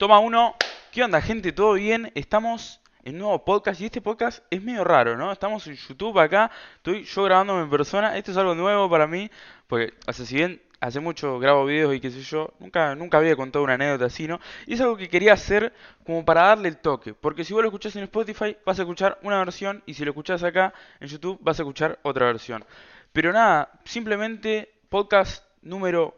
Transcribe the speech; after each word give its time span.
Toma 0.00 0.18
uno. 0.18 0.56
¿Qué 0.90 1.04
onda, 1.04 1.20
gente? 1.20 1.52
¿Todo 1.52 1.74
bien? 1.74 2.10
Estamos 2.14 2.80
en 3.04 3.18
nuevo 3.18 3.44
podcast 3.44 3.82
y 3.82 3.84
este 3.84 4.00
podcast 4.00 4.42
es 4.48 4.62
medio 4.62 4.82
raro, 4.82 5.14
¿no? 5.14 5.30
Estamos 5.30 5.66
en 5.66 5.74
YouTube 5.74 6.18
acá, 6.18 6.50
estoy 6.76 7.04
yo 7.04 7.24
grabándome 7.24 7.64
en 7.64 7.68
persona. 7.68 8.16
Esto 8.16 8.30
es 8.30 8.38
algo 8.38 8.54
nuevo 8.54 8.88
para 8.88 9.06
mí, 9.06 9.30
porque, 9.66 9.92
o 10.06 10.12
si 10.14 10.34
bien 10.34 10.62
hace 10.80 11.00
mucho 11.00 11.38
grabo 11.38 11.66
videos 11.66 11.94
y 11.94 12.00
qué 12.00 12.10
sé 12.10 12.22
yo, 12.22 12.54
nunca, 12.60 12.94
nunca 12.94 13.18
había 13.18 13.36
contado 13.36 13.62
una 13.62 13.74
anécdota 13.74 14.06
así, 14.06 14.26
¿no? 14.26 14.40
Y 14.66 14.72
es 14.72 14.80
algo 14.80 14.96
que 14.96 15.10
quería 15.10 15.34
hacer 15.34 15.74
como 16.06 16.24
para 16.24 16.44
darle 16.44 16.68
el 16.68 16.78
toque, 16.78 17.12
porque 17.12 17.44
si 17.44 17.52
vos 17.52 17.60
lo 17.60 17.68
escuchás 17.68 17.94
en 17.94 18.04
Spotify 18.04 18.56
vas 18.64 18.78
a 18.78 18.82
escuchar 18.84 19.18
una 19.20 19.36
versión 19.40 19.82
y 19.84 19.92
si 19.92 20.06
lo 20.06 20.12
escuchás 20.12 20.42
acá 20.42 20.72
en 20.98 21.08
YouTube 21.08 21.38
vas 21.42 21.58
a 21.58 21.62
escuchar 21.62 21.98
otra 22.04 22.24
versión. 22.24 22.64
Pero 23.12 23.34
nada, 23.34 23.70
simplemente 23.84 24.72
podcast 24.88 25.44
número 25.60 26.14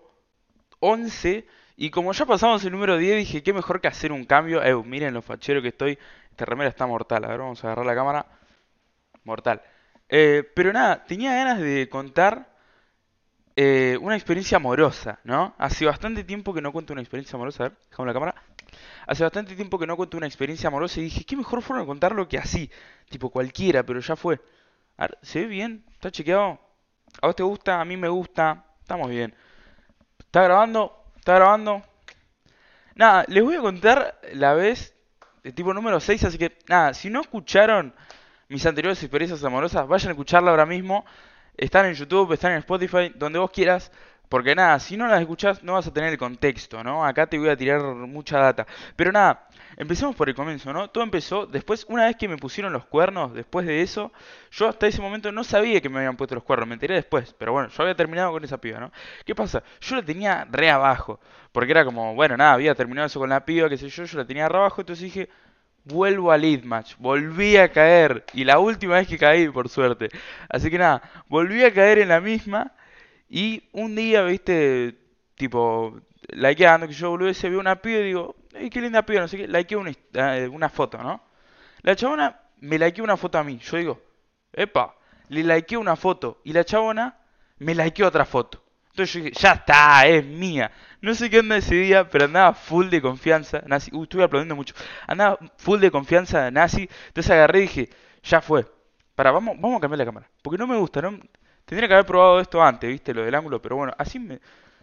11 0.78 1.61
y 1.76 1.90
como 1.90 2.12
ya 2.12 2.26
pasamos 2.26 2.64
el 2.64 2.72
número 2.72 2.96
10 2.96 3.16
dije, 3.16 3.42
qué 3.42 3.52
mejor 3.52 3.80
que 3.80 3.88
hacer 3.88 4.12
un 4.12 4.24
cambio. 4.24 4.62
Eh, 4.62 4.74
miren 4.84 5.14
lo 5.14 5.22
fachero 5.22 5.62
que 5.62 5.68
estoy. 5.68 5.98
Esta 6.30 6.44
remera 6.44 6.70
está 6.70 6.86
mortal. 6.86 7.24
A 7.24 7.28
ver, 7.28 7.38
vamos 7.38 7.62
a 7.64 7.68
agarrar 7.68 7.86
la 7.86 7.94
cámara. 7.94 8.26
Mortal. 9.24 9.62
Eh, 10.08 10.50
pero 10.54 10.72
nada, 10.72 11.04
tenía 11.04 11.34
ganas 11.34 11.60
de 11.60 11.88
contar 11.88 12.50
eh, 13.56 13.98
una 14.00 14.14
experiencia 14.14 14.56
amorosa, 14.56 15.20
¿no? 15.24 15.54
Hace 15.58 15.86
bastante 15.86 16.24
tiempo 16.24 16.54
que 16.54 16.62
no 16.62 16.72
cuento 16.72 16.92
una 16.92 17.02
experiencia 17.02 17.36
amorosa. 17.36 17.64
A 17.64 17.68
ver, 17.68 17.78
dejamos 17.90 18.06
la 18.06 18.12
cámara. 18.12 18.34
Hace 19.06 19.24
bastante 19.24 19.56
tiempo 19.56 19.78
que 19.78 19.86
no 19.86 19.96
cuento 19.96 20.16
una 20.16 20.26
experiencia 20.26 20.68
amorosa 20.68 21.00
y 21.00 21.04
dije, 21.04 21.24
qué 21.24 21.36
mejor 21.36 21.62
forma 21.62 21.82
de 21.82 21.86
contarlo 21.86 22.28
que 22.28 22.38
así. 22.38 22.70
Tipo 23.08 23.30
cualquiera, 23.30 23.82
pero 23.82 24.00
ya 24.00 24.16
fue. 24.16 24.40
A 24.96 25.02
ver, 25.02 25.18
¿se 25.22 25.40
ve 25.40 25.46
bien? 25.46 25.84
¿Está 25.92 26.10
chequeado? 26.10 26.60
¿A 27.20 27.26
vos 27.26 27.36
te 27.36 27.42
gusta? 27.42 27.80
A 27.80 27.84
mí 27.84 27.96
me 27.96 28.08
gusta. 28.08 28.64
Estamos 28.80 29.08
bien. 29.10 29.34
¿Está 30.18 30.42
grabando? 30.42 31.01
¿Está 31.22 31.36
grabando? 31.36 31.84
Nada, 32.96 33.24
les 33.28 33.44
voy 33.44 33.54
a 33.54 33.60
contar 33.60 34.18
la 34.32 34.54
vez 34.54 34.92
de 35.44 35.52
tipo 35.52 35.72
número 35.72 36.00
6, 36.00 36.24
así 36.24 36.36
que 36.36 36.58
nada, 36.66 36.94
si 36.94 37.10
no 37.10 37.20
escucharon 37.20 37.94
mis 38.48 38.66
anteriores 38.66 39.00
experiencias 39.04 39.44
amorosas, 39.44 39.86
vayan 39.86 40.08
a 40.08 40.12
escucharla 40.14 40.50
ahora 40.50 40.66
mismo. 40.66 41.04
Están 41.56 41.86
en 41.86 41.94
YouTube, 41.94 42.32
están 42.32 42.50
en 42.50 42.58
Spotify, 42.58 43.12
donde 43.14 43.38
vos 43.38 43.52
quieras. 43.52 43.92
Porque 44.28 44.56
nada, 44.56 44.80
si 44.80 44.96
no 44.96 45.06
las 45.06 45.20
escuchás 45.20 45.62
no 45.62 45.74
vas 45.74 45.86
a 45.86 45.92
tener 45.92 46.10
el 46.10 46.18
contexto, 46.18 46.82
¿no? 46.82 47.06
Acá 47.06 47.28
te 47.28 47.38
voy 47.38 47.50
a 47.50 47.56
tirar 47.56 47.80
mucha 47.84 48.38
data. 48.38 48.66
Pero 48.96 49.12
nada, 49.12 49.46
empecemos 49.76 50.14
por 50.16 50.28
el 50.28 50.34
comienzo, 50.34 50.72
¿no? 50.72 50.88
Todo 50.90 51.04
empezó 51.04 51.46
después, 51.46 51.84
una 51.88 52.06
vez 52.06 52.16
que 52.16 52.28
me 52.28 52.36
pusieron 52.36 52.72
los 52.72 52.84
cuernos, 52.86 53.34
después 53.34 53.66
de 53.66 53.82
eso, 53.82 54.12
yo 54.50 54.68
hasta 54.68 54.86
ese 54.86 55.00
momento 55.00 55.32
no 55.32 55.44
sabía 55.44 55.80
que 55.80 55.88
me 55.88 55.98
habían 55.98 56.16
puesto 56.16 56.34
los 56.34 56.44
cuernos, 56.44 56.68
me 56.68 56.74
enteré 56.74 56.94
después. 56.94 57.34
Pero 57.38 57.52
bueno, 57.52 57.68
yo 57.68 57.82
había 57.82 57.94
terminado 57.94 58.32
con 58.32 58.44
esa 58.44 58.58
piba, 58.58 58.80
¿no? 58.80 58.92
¿Qué 59.24 59.34
pasa? 59.34 59.62
Yo 59.80 59.96
la 59.96 60.02
tenía 60.02 60.46
re 60.50 60.70
abajo. 60.70 61.20
Porque 61.52 61.72
era 61.72 61.84
como, 61.84 62.14
bueno, 62.14 62.36
nada, 62.36 62.54
había 62.54 62.74
terminado 62.74 63.06
eso 63.06 63.20
con 63.20 63.28
la 63.28 63.44
piba, 63.44 63.68
qué 63.68 63.76
sé 63.76 63.88
yo, 63.88 64.04
yo 64.04 64.18
la 64.18 64.24
tenía 64.24 64.48
re 64.48 64.58
abajo, 64.58 64.80
entonces 64.80 65.04
dije, 65.04 65.28
vuelvo 65.84 66.32
al 66.32 66.40
lead 66.42 66.62
volví 66.98 67.56
a 67.56 67.70
caer, 67.70 68.24
y 68.32 68.44
la 68.44 68.58
última 68.58 68.94
vez 68.94 69.08
que 69.08 69.18
caí, 69.18 69.48
por 69.48 69.68
suerte. 69.68 70.08
Así 70.48 70.70
que 70.70 70.78
nada, 70.78 71.02
volví 71.28 71.62
a 71.64 71.72
caer 71.72 71.98
en 71.98 72.08
la 72.08 72.20
misma, 72.20 72.72
y 73.28 73.68
un 73.72 73.94
día, 73.94 74.22
viste, 74.22 74.96
tipo, 75.34 76.00
likeando, 76.30 76.88
que 76.88 76.94
yo 76.94 77.10
volví, 77.10 77.34
se 77.34 77.50
vio 77.50 77.60
una 77.60 77.76
piba 77.76 78.00
y 78.00 78.04
digo, 78.04 78.36
¡ay, 78.54 78.70
qué 78.70 78.80
linda 78.80 79.02
piba! 79.02 79.20
No 79.20 79.28
sé 79.28 79.36
qué, 79.36 79.48
likeé 79.48 79.76
una, 79.76 79.92
eh, 80.14 80.48
una 80.48 80.68
foto, 80.68 80.98
¿no? 80.98 81.22
La 81.82 81.96
chabona 81.96 82.40
me 82.60 82.78
likeó 82.78 83.02
una 83.04 83.16
foto 83.16 83.38
a 83.38 83.44
mí, 83.44 83.58
yo 83.58 83.76
digo, 83.76 84.02
epa, 84.52 84.94
le 85.28 85.42
likeé 85.42 85.76
una 85.76 85.96
foto, 85.96 86.40
y 86.44 86.52
la 86.52 86.64
chabona 86.64 87.16
me 87.58 87.74
likeó 87.74 88.06
otra 88.06 88.24
foto. 88.24 88.62
Entonces 88.92 89.14
yo 89.14 89.24
dije, 89.24 89.40
ya 89.40 89.52
está, 89.52 90.06
es 90.06 90.24
mía. 90.24 90.70
No 91.00 91.14
sé 91.14 91.30
qué 91.30 91.38
onda 91.38 91.56
ese 91.56 91.74
día, 91.76 92.08
pero 92.10 92.26
andaba 92.26 92.52
full 92.52 92.88
de 92.88 93.00
confianza. 93.00 93.62
Nazi, 93.66 93.90
uh, 93.94 94.02
estuve 94.02 94.22
aplaudiendo 94.22 94.54
mucho. 94.54 94.74
Andaba 95.06 95.38
full 95.56 95.80
de 95.80 95.90
confianza 95.90 96.50
Nazi. 96.50 96.88
Entonces 97.08 97.30
agarré 97.30 97.60
y 97.60 97.62
dije, 97.62 97.90
ya 98.22 98.42
fue. 98.42 98.66
Para, 99.14 99.30
vamos, 99.30 99.56
vamos 99.58 99.78
a 99.78 99.80
cambiar 99.80 99.98
la 99.98 100.04
cámara. 100.04 100.30
Porque 100.42 100.58
no 100.58 100.66
me 100.66 100.76
gusta, 100.76 101.00
¿no? 101.00 101.18
Tendría 101.64 101.88
que 101.88 101.94
haber 101.94 102.06
probado 102.06 102.40
esto 102.40 102.62
antes, 102.62 102.90
¿viste? 102.90 103.14
Lo 103.14 103.22
del 103.22 103.34
ángulo, 103.34 103.62
pero 103.62 103.76
bueno, 103.76 103.94
así 103.96 104.18
me... 104.18 104.40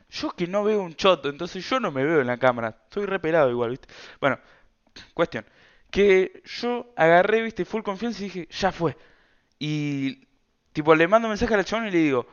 Yo 0.09 0.31
que 0.31 0.47
no 0.47 0.63
veo 0.63 0.81
un 0.81 0.95
choto, 0.95 1.29
entonces 1.29 1.67
yo 1.69 1.79
no 1.79 1.91
me 1.91 2.03
veo 2.03 2.21
en 2.21 2.27
la 2.27 2.37
cámara. 2.37 2.75
Estoy 2.85 3.05
repelado 3.05 3.49
igual, 3.51 3.71
¿viste? 3.71 3.87
Bueno, 4.19 4.39
cuestión. 5.13 5.45
Que 5.91 6.41
yo 6.45 6.93
agarré, 6.95 7.41
¿viste? 7.41 7.65
Full 7.65 7.83
confianza 7.83 8.21
y 8.21 8.25
dije, 8.25 8.47
ya 8.51 8.71
fue. 8.71 8.97
Y, 9.59 10.27
tipo, 10.73 10.95
le 10.95 11.07
mando 11.07 11.27
mensaje 11.27 11.53
a 11.53 11.57
la 11.57 11.63
chabona 11.63 11.89
y 11.89 11.91
le 11.91 11.97
digo, 11.99 12.27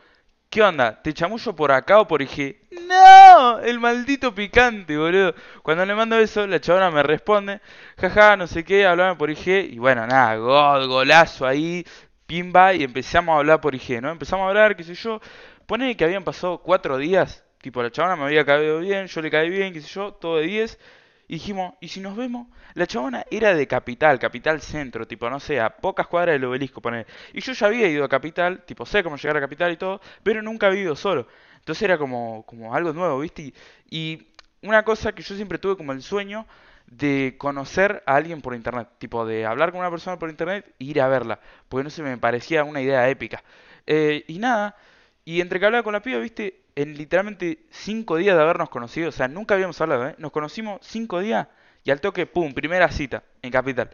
¿qué 0.51 0.63
onda? 0.63 1.03
¿Te 1.03 1.13
chamullo 1.13 1.55
por 1.55 1.73
acá 1.73 2.01
o 2.01 2.09
por 2.09 2.23
IG? 2.23 2.69
¡No! 2.89 3.59
El 3.61 3.79
maldito 3.81 4.35
picante, 4.35 4.97
boludo. 4.97 5.35
Cuando 5.63 5.85
le 5.85 5.95
mando 5.95 6.19
eso, 6.19 6.47
la 6.47 6.61
chabona 6.61 6.91
me 6.91 7.03
responde, 7.03 7.61
jaja, 7.99 8.37
no 8.37 8.47
sé 8.47 8.65
qué, 8.65 8.87
hablame 8.87 9.17
por 9.17 9.31
IG. 9.31 9.73
Y 9.73 9.79
bueno, 9.79 10.07
nada, 10.07 10.37
gol, 10.37 10.89
golazo 10.89 11.47
ahí, 11.47 11.85
pimba, 12.27 12.75
y 12.75 12.85
empezamos 12.85 13.35
a 13.35 13.39
hablar 13.39 13.61
por 13.61 13.75
IG, 13.75 14.01
¿no? 14.01 14.11
Empezamos 14.11 14.47
a 14.47 14.49
hablar, 14.49 14.77
qué 14.77 14.85
sé 14.85 14.95
yo. 14.95 15.21
Pone 15.67 15.97
que 15.97 16.05
habían 16.05 16.25
pasado 16.25 16.59
cuatro 16.59 16.97
días, 16.99 17.45
tipo, 17.66 17.82
la 17.82 17.91
chabona 17.91 18.15
me 18.15 18.22
había 18.27 18.44
caído 18.44 18.78
bien, 18.78 19.09
yo 19.09 19.21
le 19.21 19.28
caí 19.28 19.50
bien, 19.50 19.72
qué 19.72 19.81
sé 19.81 19.88
yo, 19.88 20.12
todo 20.15 20.37
de 20.37 20.47
10. 20.47 20.78
Y 21.27 21.34
dijimos, 21.34 21.75
¿y 21.81 21.88
si 21.88 21.99
nos 21.99 22.16
vemos? 22.16 22.47
La 22.75 22.87
chabona 22.87 23.25
era 23.28 23.56
de 23.56 23.66
Capital, 23.66 24.21
Capital 24.21 24.60
Centro, 24.60 25.04
tipo, 25.09 25.28
no 25.28 25.41
sé, 25.41 25.59
a 25.60 25.71
pocas 25.77 26.06
cuadras 26.06 26.34
del 26.34 26.44
obelisco, 26.44 26.81
poner. 26.81 27.09
Y 27.32 27.41
yo 27.41 27.53
ya 27.54 27.66
había 27.66 27.88
ido 27.88 28.04
a 28.04 28.09
Capital, 28.09 28.65
tipo, 28.65 28.87
sé 28.87 29.03
cómo 29.03 29.16
llegar 29.16 29.37
a 29.38 29.41
Capital 29.41 29.72
y 29.72 29.77
todo, 29.78 30.00
pero 30.22 30.43
nunca 30.43 30.69
había 30.69 30.82
ido 30.82 30.94
solo. 30.94 31.27
Entonces 31.59 31.82
era 31.82 31.99
como, 31.99 32.44
como 32.47 32.72
algo 32.72 32.93
nuevo, 32.93 33.19
¿viste? 33.19 33.43
Y, 33.43 33.54
y 33.91 34.28
una 34.62 34.84
cosa 34.84 35.12
que 35.12 35.25
yo 35.25 35.34
siempre 35.34 35.59
tuve 35.59 35.77
como 35.77 35.91
el 35.91 36.03
sueño 36.03 36.47
de 36.87 37.34
conocer 37.37 38.04
a 38.06 38.15
alguien 38.15 38.41
por 38.43 38.54
internet, 38.54 38.88
tipo, 38.98 39.27
de 39.27 39.44
hablar 39.44 39.72
con 39.72 39.81
una 39.81 39.91
persona 39.91 40.21
por 40.21 40.31
internet 40.31 40.72
e 40.78 40.84
ir 40.84 41.00
a 41.00 41.09
verla, 41.09 41.41
porque 41.69 41.83
no 41.83 41.91
sé, 41.91 42.04
me 42.04 42.16
parecía 42.16 42.62
una 42.62 42.81
idea 42.81 43.09
épica. 43.09 43.43
Eh, 43.88 44.25
y 44.28 44.38
nada, 44.38 44.77
y 45.25 45.41
entre 45.41 45.59
que 45.59 45.66
hablaba 45.66 45.83
con 45.83 45.93
la 45.93 46.03
piba, 46.03 46.21
¿viste? 46.21 46.60
En 46.77 46.97
literalmente 46.97 47.67
cinco 47.71 48.17
días 48.17 48.37
de 48.37 48.43
habernos 48.43 48.69
conocido, 48.69 49.09
o 49.09 49.13
sea, 49.13 49.29
nunca 49.29 49.55
habíamos 49.55 49.81
hablado, 49.81 50.09
¿eh? 50.09 50.15
Nos 50.19 50.31
conocimos 50.31 50.79
cinco 50.83 51.21
días 51.21 51.49
y 51.83 51.91
al 51.91 52.01
toque, 52.01 52.27
pum, 52.27 52.53
primera 52.55 52.89
cita 52.91 53.25
en 53.43 53.51
Capital. 53.51 53.91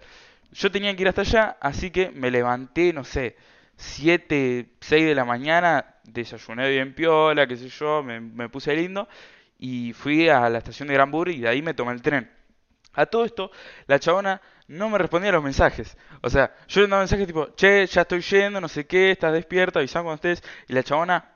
Yo 0.52 0.70
tenía 0.70 0.94
que 0.94 1.02
ir 1.02 1.08
hasta 1.08 1.22
allá, 1.22 1.56
así 1.60 1.90
que 1.90 2.10
me 2.10 2.30
levanté, 2.30 2.92
no 2.92 3.04
sé, 3.04 3.36
siete, 3.76 4.74
seis 4.80 5.06
de 5.06 5.14
la 5.14 5.24
mañana, 5.24 5.94
desayuné 6.04 6.68
bien 6.70 6.94
piola, 6.94 7.46
qué 7.46 7.56
sé 7.56 7.68
yo, 7.68 8.02
me, 8.02 8.20
me 8.20 8.48
puse 8.48 8.74
lindo 8.74 9.08
y 9.58 9.92
fui 9.92 10.28
a 10.28 10.50
la 10.50 10.58
estación 10.58 10.88
de 10.88 10.94
Granburg 10.94 11.30
y 11.30 11.40
de 11.40 11.48
ahí 11.48 11.62
me 11.62 11.74
tomé 11.74 11.92
el 11.92 12.02
tren. 12.02 12.30
A 12.94 13.06
todo 13.06 13.24
esto, 13.24 13.50
la 13.86 13.98
chabona 13.98 14.42
no 14.66 14.90
me 14.90 14.98
respondía 14.98 15.30
a 15.30 15.34
los 15.34 15.44
mensajes. 15.44 15.96
O 16.20 16.28
sea, 16.28 16.54
yo 16.68 16.80
le 16.80 16.86
mandaba 16.86 17.02
mensajes 17.02 17.26
tipo, 17.26 17.54
che, 17.54 17.86
ya 17.86 18.02
estoy 18.02 18.20
yendo, 18.20 18.60
no 18.60 18.68
sé 18.68 18.86
qué, 18.86 19.12
estás 19.12 19.32
despierta, 19.32 19.78
avisame 19.78 20.04
cuando 20.04 20.16
estés. 20.16 20.42
Y 20.68 20.72
la 20.74 20.82
chabona 20.82 21.32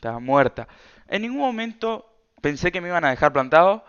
estaba 0.00 0.18
muerta. 0.18 0.66
En 1.08 1.22
ningún 1.22 1.40
momento 1.40 2.10
pensé 2.40 2.72
que 2.72 2.80
me 2.80 2.88
iban 2.88 3.04
a 3.04 3.10
dejar 3.10 3.32
plantado, 3.34 3.84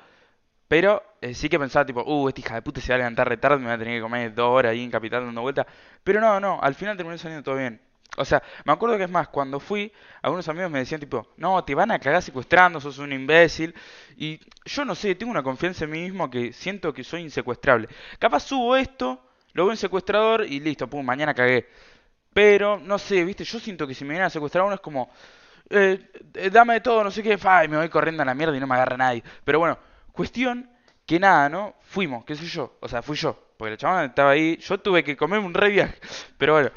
pero 0.68 1.02
eh, 1.22 1.34
sí 1.34 1.48
que 1.48 1.58
pensaba 1.58 1.86
tipo, 1.86 2.04
uh, 2.04 2.28
esta 2.28 2.42
hija 2.42 2.56
de 2.56 2.62
puta 2.62 2.82
se 2.82 2.92
va 2.92 2.96
a 2.96 2.98
levantar 2.98 3.30
retardo, 3.30 3.60
me 3.60 3.68
va 3.68 3.74
a 3.74 3.78
tener 3.78 3.98
que 3.98 4.02
comer 4.02 4.34
dos 4.34 4.50
horas 4.50 4.72
ahí 4.72 4.84
en 4.84 4.92
Capital 4.92 5.26
dando 5.26 5.42
vueltas. 5.42 5.66
Pero 6.04 6.20
no, 6.20 6.40
no, 6.40 6.60
al 6.62 6.76
final 6.76 6.98
terminó 6.98 7.18
saliendo 7.18 7.44
todo 7.44 7.56
bien. 7.56 7.80
O 8.18 8.26
sea, 8.26 8.44
me 8.66 8.74
acuerdo 8.74 8.98
que 8.98 9.06
es 9.06 9.10
más, 9.10 9.30
cuando 9.30 9.62
fui, 9.62 9.90
algunos 10.22 10.48
amigos 10.50 10.70
me 10.70 10.80
decían 10.80 11.00
tipo, 11.00 11.30
no, 11.38 11.64
te 11.64 11.74
van 11.76 11.92
a 11.92 12.00
cagar 12.00 12.22
secuestrando, 12.22 12.82
sos 12.82 12.98
un 12.98 13.14
imbécil. 13.14 13.74
Y 14.18 14.38
yo 14.66 14.84
no 14.84 14.96
sé, 14.96 15.16
tengo 15.16 15.32
una 15.32 15.44
confianza 15.44 15.86
en 15.86 15.92
mí 15.92 16.02
mismo 16.02 16.30
que 16.30 16.52
siento 16.52 16.94
que 16.94 17.06
soy 17.06 17.22
insecuestrable. 17.22 17.88
Capaz 18.20 18.42
subo 18.42 18.76
esto, 18.76 19.22
lo 19.54 19.64
veo 19.64 19.72
en 19.72 19.78
secuestrador 19.78 20.46
y 20.46 20.60
listo, 20.60 20.90
pum, 20.90 21.06
mañana 21.06 21.34
cagué. 21.34 21.70
Pero, 22.34 22.80
no 22.80 22.98
sé, 22.98 23.24
viste, 23.24 23.46
yo 23.46 23.60
siento 23.60 23.88
que 23.88 23.94
si 23.94 24.04
me 24.04 24.12
vienen 24.12 24.28
a 24.28 24.30
secuestrar 24.30 24.66
uno 24.66 24.76
es 24.76 24.82
como, 24.82 25.10
eh, 25.72 26.50
dame 26.52 26.76
de 26.76 26.82
todo, 26.82 27.04
no 27.04 27.12
sé 27.12 27.24
qué, 27.24 27.38
fa, 27.38 27.64
y 27.66 27.68
me 27.68 27.78
voy 27.78 27.90
corriendo 27.90 28.24
a 28.24 28.26
la 28.26 28.34
mierda 28.34 28.56
y 28.56 28.59
no 28.59 28.68
me 28.68 28.76
agarra 28.76 28.98
nadie. 28.98 29.24
Pero 29.44 29.59
bueno, 29.59 29.78
cuestión 30.12 30.70
que 31.06 31.20
nada, 31.20 31.50
¿no? 31.50 31.76
Fuimos, 31.81 32.24
qué 32.25 32.36
sé 32.36 32.45
yo, 32.45 32.78
o 32.80 32.88
sea, 32.88 33.01
fui 33.01 33.18
yo, 33.18 33.38
porque 33.57 33.72
la 33.72 33.78
chaval 33.78 34.06
estaba 34.07 34.31
ahí, 34.31 34.57
yo 34.57 34.78
tuve 34.80 35.04
que 35.04 35.18
comerme 35.18 35.45
un 35.45 35.54
re 35.54 35.69
viaje, 35.69 35.95
pero 36.38 36.54
bueno, 36.54 36.72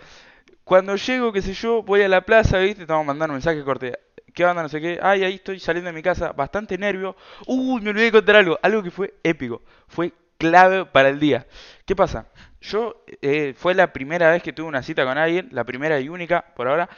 cuando 0.65 0.97
llego, 0.97 1.33
qué 1.33 1.43
sé 1.43 1.53
yo, 1.53 1.83
voy 1.83 2.03
a 2.03 2.09
la 2.09 2.23
plaza, 2.23 2.59
¿viste? 2.59 2.83
Estamos 2.83 3.07
mandando 3.07 3.33
un 3.33 3.37
mensaje 3.37 3.63
corte, 3.63 3.99
¿qué 4.33 4.45
onda? 4.45 4.63
No 4.63 4.69
sé 4.69 4.81
qué, 4.81 4.99
ay, 5.03 5.25
ahí 5.25 5.35
estoy 5.35 5.61
saliendo 5.61 5.89
de 5.89 5.95
mi 5.95 6.03
casa, 6.03 6.33
bastante 6.33 6.79
nervio, 6.79 7.17
uy, 7.47 7.81
me 7.81 7.91
olvidé 7.91 8.07
de 8.07 8.13
contar 8.13 8.37
algo, 8.37 8.59
algo 8.63 8.83
que 8.83 8.91
fue 8.91 9.15
épico, 9.23 9.63
fue 9.89 10.13
clave 10.39 10.87
para 10.87 11.09
el 11.11 11.21
día. 11.21 11.47
¿Qué 11.85 11.95
pasa? 11.95 12.27
Yo, 12.61 13.05
eh, 13.23 13.55
fue 13.57 13.75
la 13.75 13.93
primera 13.93 14.31
vez 14.31 14.43
que 14.43 14.53
tuve 14.53 14.67
una 14.67 14.83
cita 14.83 15.05
con 15.05 15.19
alguien, 15.19 15.49
la 15.53 15.65
primera 15.65 16.01
y 16.01 16.09
única 16.09 16.45
por 16.57 16.67
ahora, 16.67 16.89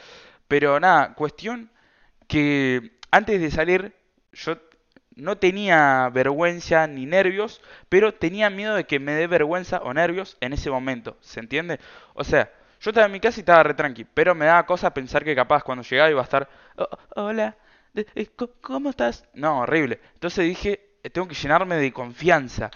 pero 0.47 0.79
nada, 0.79 1.13
cuestión 1.13 1.69
que 2.27 2.91
antes 3.11 3.39
de 3.41 3.51
salir 3.51 3.93
yo 4.33 4.57
no 5.15 5.37
tenía 5.37 6.09
vergüenza 6.13 6.85
ni 6.87 7.05
nervios, 7.05 7.61
pero 7.89 8.13
tenía 8.13 8.49
miedo 8.49 8.75
de 8.75 8.85
que 8.85 8.99
me 8.99 9.13
dé 9.13 9.27
vergüenza 9.27 9.79
o 9.79 9.93
nervios 9.93 10.37
en 10.41 10.53
ese 10.53 10.69
momento, 10.69 11.17
¿se 11.21 11.39
entiende? 11.39 11.79
O 12.13 12.23
sea, 12.23 12.51
yo 12.81 12.91
estaba 12.91 13.07
en 13.07 13.13
mi 13.13 13.19
casa 13.19 13.39
y 13.39 13.41
estaba 13.41 13.63
re 13.63 13.73
tranqui, 13.73 14.05
pero 14.05 14.35
me 14.35 14.45
daba 14.45 14.65
cosa 14.65 14.93
pensar 14.93 15.23
que 15.23 15.35
capaz 15.35 15.63
cuando 15.63 15.83
llegaba 15.83 16.11
iba 16.11 16.21
a 16.21 16.23
estar, 16.23 16.47
"Oh, 16.77 16.87
hola, 17.15 17.57
eh, 17.95 18.27
¿cómo 18.61 18.89
estás? 18.91 19.25
No, 19.33 19.61
horrible. 19.61 19.99
Entonces 20.13 20.45
dije, 20.45 20.81
tengo 21.11 21.27
que 21.27 21.33
llenarme 21.35 21.75
de 21.77 21.91
confianza. 21.93 22.69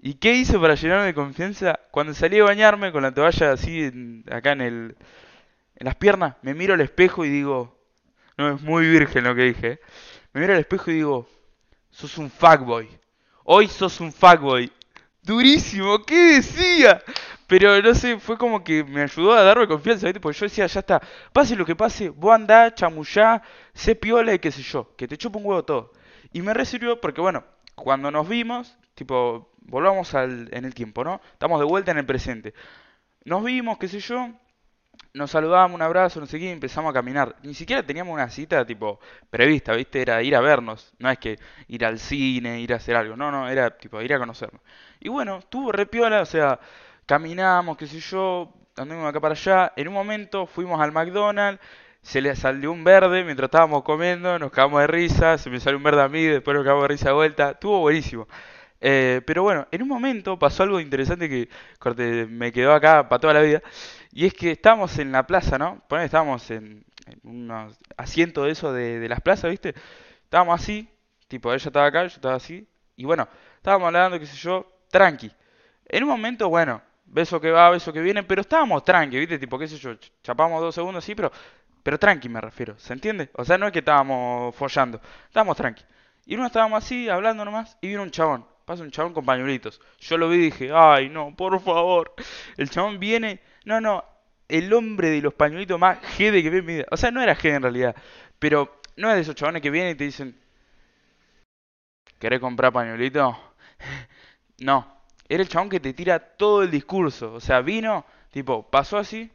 ¿Y 0.00 0.14
qué 0.14 0.32
hice 0.34 0.58
para 0.58 0.74
llenarme 0.74 1.06
de 1.06 1.14
confianza? 1.14 1.80
Cuando 1.90 2.14
salí 2.14 2.38
a 2.40 2.44
bañarme 2.44 2.92
con 2.92 3.02
la 3.02 3.12
toalla 3.12 3.52
así 3.52 3.90
acá 4.30 4.52
en 4.52 4.60
el 4.62 4.96
en 5.76 5.86
las 5.86 5.96
piernas, 5.96 6.36
me 6.42 6.54
miro 6.54 6.74
al 6.74 6.80
espejo 6.80 7.24
y 7.24 7.30
digo, 7.30 7.76
no 8.36 8.54
es 8.54 8.60
muy 8.62 8.88
virgen 8.88 9.24
lo 9.24 9.34
que 9.34 9.42
dije. 9.42 9.80
Me 10.32 10.40
miro 10.40 10.54
al 10.54 10.60
espejo 10.60 10.90
y 10.90 10.94
digo, 10.94 11.28
sos 11.90 12.18
un 12.18 12.30
fuckboy. 12.30 12.88
Hoy 13.44 13.68
sos 13.68 14.00
un 14.00 14.12
fuckboy. 14.12 14.72
Durísimo, 15.22 16.02
¿qué 16.04 16.34
decía? 16.34 17.02
Pero 17.46 17.80
no 17.82 17.94
sé, 17.94 18.18
fue 18.18 18.38
como 18.38 18.64
que 18.64 18.82
me 18.82 19.02
ayudó 19.02 19.34
a 19.34 19.42
darme 19.42 19.68
confianza, 19.68 20.06
¿viste? 20.06 20.20
Porque 20.20 20.38
yo 20.38 20.46
decía, 20.46 20.66
ya 20.66 20.80
está, 20.80 21.02
pase 21.32 21.54
lo 21.54 21.66
que 21.66 21.76
pase, 21.76 22.08
vos 22.08 22.34
andá, 22.34 22.74
chamullá, 22.74 23.42
sé 23.74 23.94
piola 23.94 24.34
y 24.34 24.38
qué 24.38 24.50
sé 24.50 24.62
yo, 24.62 24.96
que 24.96 25.06
te 25.06 25.18
chupo 25.18 25.38
un 25.38 25.46
huevo 25.46 25.64
todo. 25.64 25.92
Y 26.32 26.40
me 26.42 26.54
recibió 26.54 27.00
porque, 27.00 27.20
bueno, 27.20 27.44
cuando 27.74 28.10
nos 28.10 28.28
vimos, 28.28 28.76
tipo, 28.94 29.52
volvamos 29.58 30.14
al, 30.14 30.48
en 30.52 30.64
el 30.64 30.74
tiempo, 30.74 31.04
¿no? 31.04 31.20
Estamos 31.32 31.60
de 31.60 31.66
vuelta 31.66 31.90
en 31.90 31.98
el 31.98 32.06
presente. 32.06 32.54
Nos 33.24 33.44
vimos, 33.44 33.78
qué 33.78 33.88
sé 33.88 34.00
yo, 34.00 34.30
nos 35.14 35.30
saludábamos, 35.30 35.74
un 35.74 35.82
abrazo, 35.82 36.20
no 36.20 36.26
sé 36.26 36.38
qué, 36.38 36.46
y 36.46 36.48
empezamos 36.48 36.90
a 36.90 36.94
caminar. 36.94 37.36
Ni 37.42 37.54
siquiera 37.54 37.82
teníamos 37.84 38.14
una 38.14 38.30
cita, 38.30 38.64
tipo, 38.64 38.98
prevista, 39.30 39.74
¿viste? 39.74 40.00
Era 40.02 40.22
ir 40.22 40.34
a 40.34 40.40
vernos. 40.40 40.92
No 40.98 41.10
es 41.10 41.18
que 41.18 41.38
ir 41.68 41.84
al 41.84 41.98
cine, 41.98 42.60
ir 42.60 42.72
a 42.72 42.76
hacer 42.76 42.96
algo. 42.96 43.16
No, 43.16 43.30
no, 43.30 43.48
era, 43.48 43.76
tipo, 43.76 44.00
ir 44.00 44.14
a 44.14 44.18
conocernos. 44.18 44.62
Y 45.00 45.08
bueno, 45.08 45.38
estuvo 45.38 45.70
repiola, 45.72 46.22
o 46.22 46.26
sea, 46.26 46.58
caminamos, 47.06 47.76
qué 47.76 47.86
sé 47.86 48.00
yo, 48.00 48.52
andamos 48.76 49.06
acá 49.08 49.20
para 49.20 49.34
allá. 49.34 49.72
En 49.76 49.88
un 49.88 49.94
momento 49.94 50.46
fuimos 50.46 50.80
al 50.80 50.92
McDonald's, 50.92 51.60
se 52.02 52.20
le 52.20 52.34
salió 52.34 52.72
un 52.72 52.82
verde 52.84 53.22
mientras 53.24 53.46
estábamos 53.48 53.82
comiendo, 53.84 54.38
nos 54.38 54.50
cagamos 54.50 54.80
de 54.80 54.86
risa, 54.88 55.38
se 55.38 55.50
me 55.50 55.60
salió 55.60 55.76
un 55.78 55.84
verde 55.84 56.02
a 56.02 56.08
mí, 56.08 56.24
después 56.24 56.54
nos 56.56 56.64
cagamos 56.64 56.84
de 56.84 56.88
risa 56.88 57.08
de 57.08 57.14
vuelta. 57.14 57.50
Estuvo 57.52 57.80
buenísimo. 57.80 58.26
Eh, 58.84 59.20
pero 59.24 59.44
bueno, 59.44 59.68
en 59.70 59.80
un 59.82 59.88
momento 59.88 60.36
pasó 60.36 60.64
algo 60.64 60.80
interesante 60.80 61.28
que 61.28 61.48
me 62.28 62.50
quedó 62.50 62.72
acá 62.72 63.08
para 63.08 63.20
toda 63.20 63.34
la 63.34 63.40
vida. 63.40 63.62
Y 64.10 64.26
es 64.26 64.34
que 64.34 64.50
estábamos 64.50 64.98
en 64.98 65.12
la 65.12 65.24
plaza, 65.24 65.56
¿no? 65.56 65.80
Ponés, 65.88 66.06
estábamos 66.06 66.50
en, 66.50 66.84
unos 67.22 67.78
asientos 67.96 68.44
de 68.44 68.50
eso 68.50 68.72
de, 68.72 68.98
de, 68.98 69.08
las 69.08 69.20
plazas, 69.20 69.50
¿viste? 69.52 69.74
Estábamos 70.24 70.60
así, 70.60 70.88
tipo, 71.28 71.52
ella 71.52 71.64
estaba 71.64 71.86
acá, 71.86 72.02
yo 72.02 72.08
estaba 72.08 72.34
así. 72.34 72.66
Y 72.96 73.04
bueno, 73.04 73.28
estábamos 73.56 73.86
hablando, 73.86 74.18
qué 74.18 74.26
sé 74.26 74.36
yo, 74.36 74.66
tranqui. 74.90 75.30
En 75.86 76.02
un 76.02 76.08
momento, 76.10 76.48
bueno, 76.48 76.82
beso 77.06 77.40
que 77.40 77.52
va, 77.52 77.70
beso 77.70 77.92
que 77.92 78.00
viene, 78.00 78.24
pero 78.24 78.40
estábamos 78.40 78.82
tranqui, 78.84 79.16
¿viste? 79.16 79.38
Tipo, 79.38 79.60
qué 79.60 79.68
sé 79.68 79.76
yo, 79.76 79.94
chapamos 80.24 80.60
dos 80.60 80.74
segundos, 80.74 81.04
sí, 81.04 81.14
pero, 81.14 81.30
pero 81.84 81.98
tranqui 82.00 82.28
me 82.28 82.40
refiero, 82.40 82.76
¿se 82.78 82.92
entiende? 82.92 83.30
O 83.34 83.44
sea, 83.44 83.58
no 83.58 83.66
es 83.66 83.72
que 83.72 83.78
estábamos 83.78 84.56
follando, 84.56 85.00
estábamos 85.28 85.56
tranqui. 85.56 85.84
Y 86.26 86.34
uno 86.34 86.46
estábamos 86.46 86.82
así, 86.84 87.08
hablando 87.08 87.44
nomás, 87.44 87.76
y 87.80 87.88
vino 87.88 88.02
un 88.02 88.10
chabón 88.10 88.51
pasa 88.64 88.82
un 88.82 88.90
chabón 88.90 89.12
con 89.12 89.24
pañuelitos. 89.24 89.80
Yo 90.00 90.16
lo 90.16 90.28
vi 90.28 90.36
y 90.36 90.40
dije, 90.42 90.70
ay, 90.72 91.08
no, 91.08 91.34
por 91.36 91.60
favor. 91.60 92.14
El 92.56 92.70
chabón 92.70 92.98
viene, 92.98 93.40
no, 93.64 93.80
no, 93.80 94.04
el 94.48 94.72
hombre 94.72 95.10
de 95.10 95.22
los 95.22 95.34
pañuelitos 95.34 95.78
más 95.78 95.98
jede 96.16 96.42
que 96.42 96.50
ve 96.50 96.58
en 96.58 96.66
mi 96.66 96.72
vida. 96.74 96.86
O 96.90 96.96
sea, 96.96 97.10
no 97.10 97.22
era 97.22 97.34
jede 97.34 97.56
en 97.56 97.62
realidad, 97.62 97.96
pero 98.38 98.80
no 98.96 99.08
es 99.10 99.16
de 99.16 99.22
esos 99.22 99.34
chabones 99.34 99.62
que 99.62 99.70
vienen 99.70 99.92
y 99.92 99.94
te 99.96 100.04
dicen, 100.04 100.36
¿querés 102.18 102.40
comprar 102.40 102.72
pañuelito? 102.72 103.38
no, 104.60 105.02
era 105.28 105.42
el 105.42 105.48
chabón 105.48 105.68
que 105.68 105.80
te 105.80 105.92
tira 105.94 106.18
todo 106.18 106.62
el 106.62 106.70
discurso. 106.70 107.34
O 107.34 107.40
sea, 107.40 107.60
vino, 107.60 108.04
tipo, 108.30 108.68
pasó 108.70 108.98
así, 108.98 109.30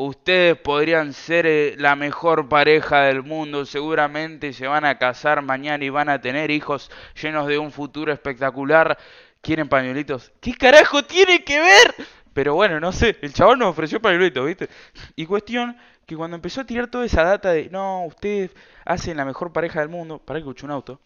Ustedes 0.00 0.56
podrían 0.56 1.12
ser 1.12 1.44
eh, 1.44 1.74
la 1.76 1.96
mejor 1.96 2.48
pareja 2.48 3.00
del 3.02 3.24
mundo, 3.24 3.66
seguramente 3.66 4.52
se 4.52 4.68
van 4.68 4.84
a 4.84 4.96
casar 4.96 5.42
mañana 5.42 5.84
y 5.84 5.88
van 5.88 6.08
a 6.08 6.20
tener 6.20 6.52
hijos 6.52 6.88
llenos 7.20 7.48
de 7.48 7.58
un 7.58 7.72
futuro 7.72 8.12
espectacular. 8.12 8.96
¿Quieren 9.40 9.68
pañuelitos? 9.68 10.30
¿Qué 10.40 10.54
carajo 10.54 11.02
tiene 11.02 11.42
que 11.42 11.58
ver? 11.58 11.94
Pero 12.32 12.54
bueno, 12.54 12.78
no 12.78 12.92
sé, 12.92 13.16
el 13.22 13.32
chabón 13.32 13.58
nos 13.58 13.70
ofreció 13.70 14.00
pañuelitos, 14.00 14.46
¿viste? 14.46 14.68
Y 15.16 15.26
cuestión 15.26 15.76
que 16.06 16.14
cuando 16.14 16.36
empezó 16.36 16.60
a 16.60 16.64
tirar 16.64 16.86
toda 16.86 17.04
esa 17.04 17.24
data 17.24 17.50
de, 17.50 17.68
no, 17.68 18.04
ustedes 18.04 18.52
hacen 18.84 19.16
la 19.16 19.24
mejor 19.24 19.52
pareja 19.52 19.80
del 19.80 19.88
mundo, 19.88 20.20
para 20.20 20.38
que 20.38 20.42
escuché 20.42 20.64
un 20.64 20.70
auto. 20.70 21.00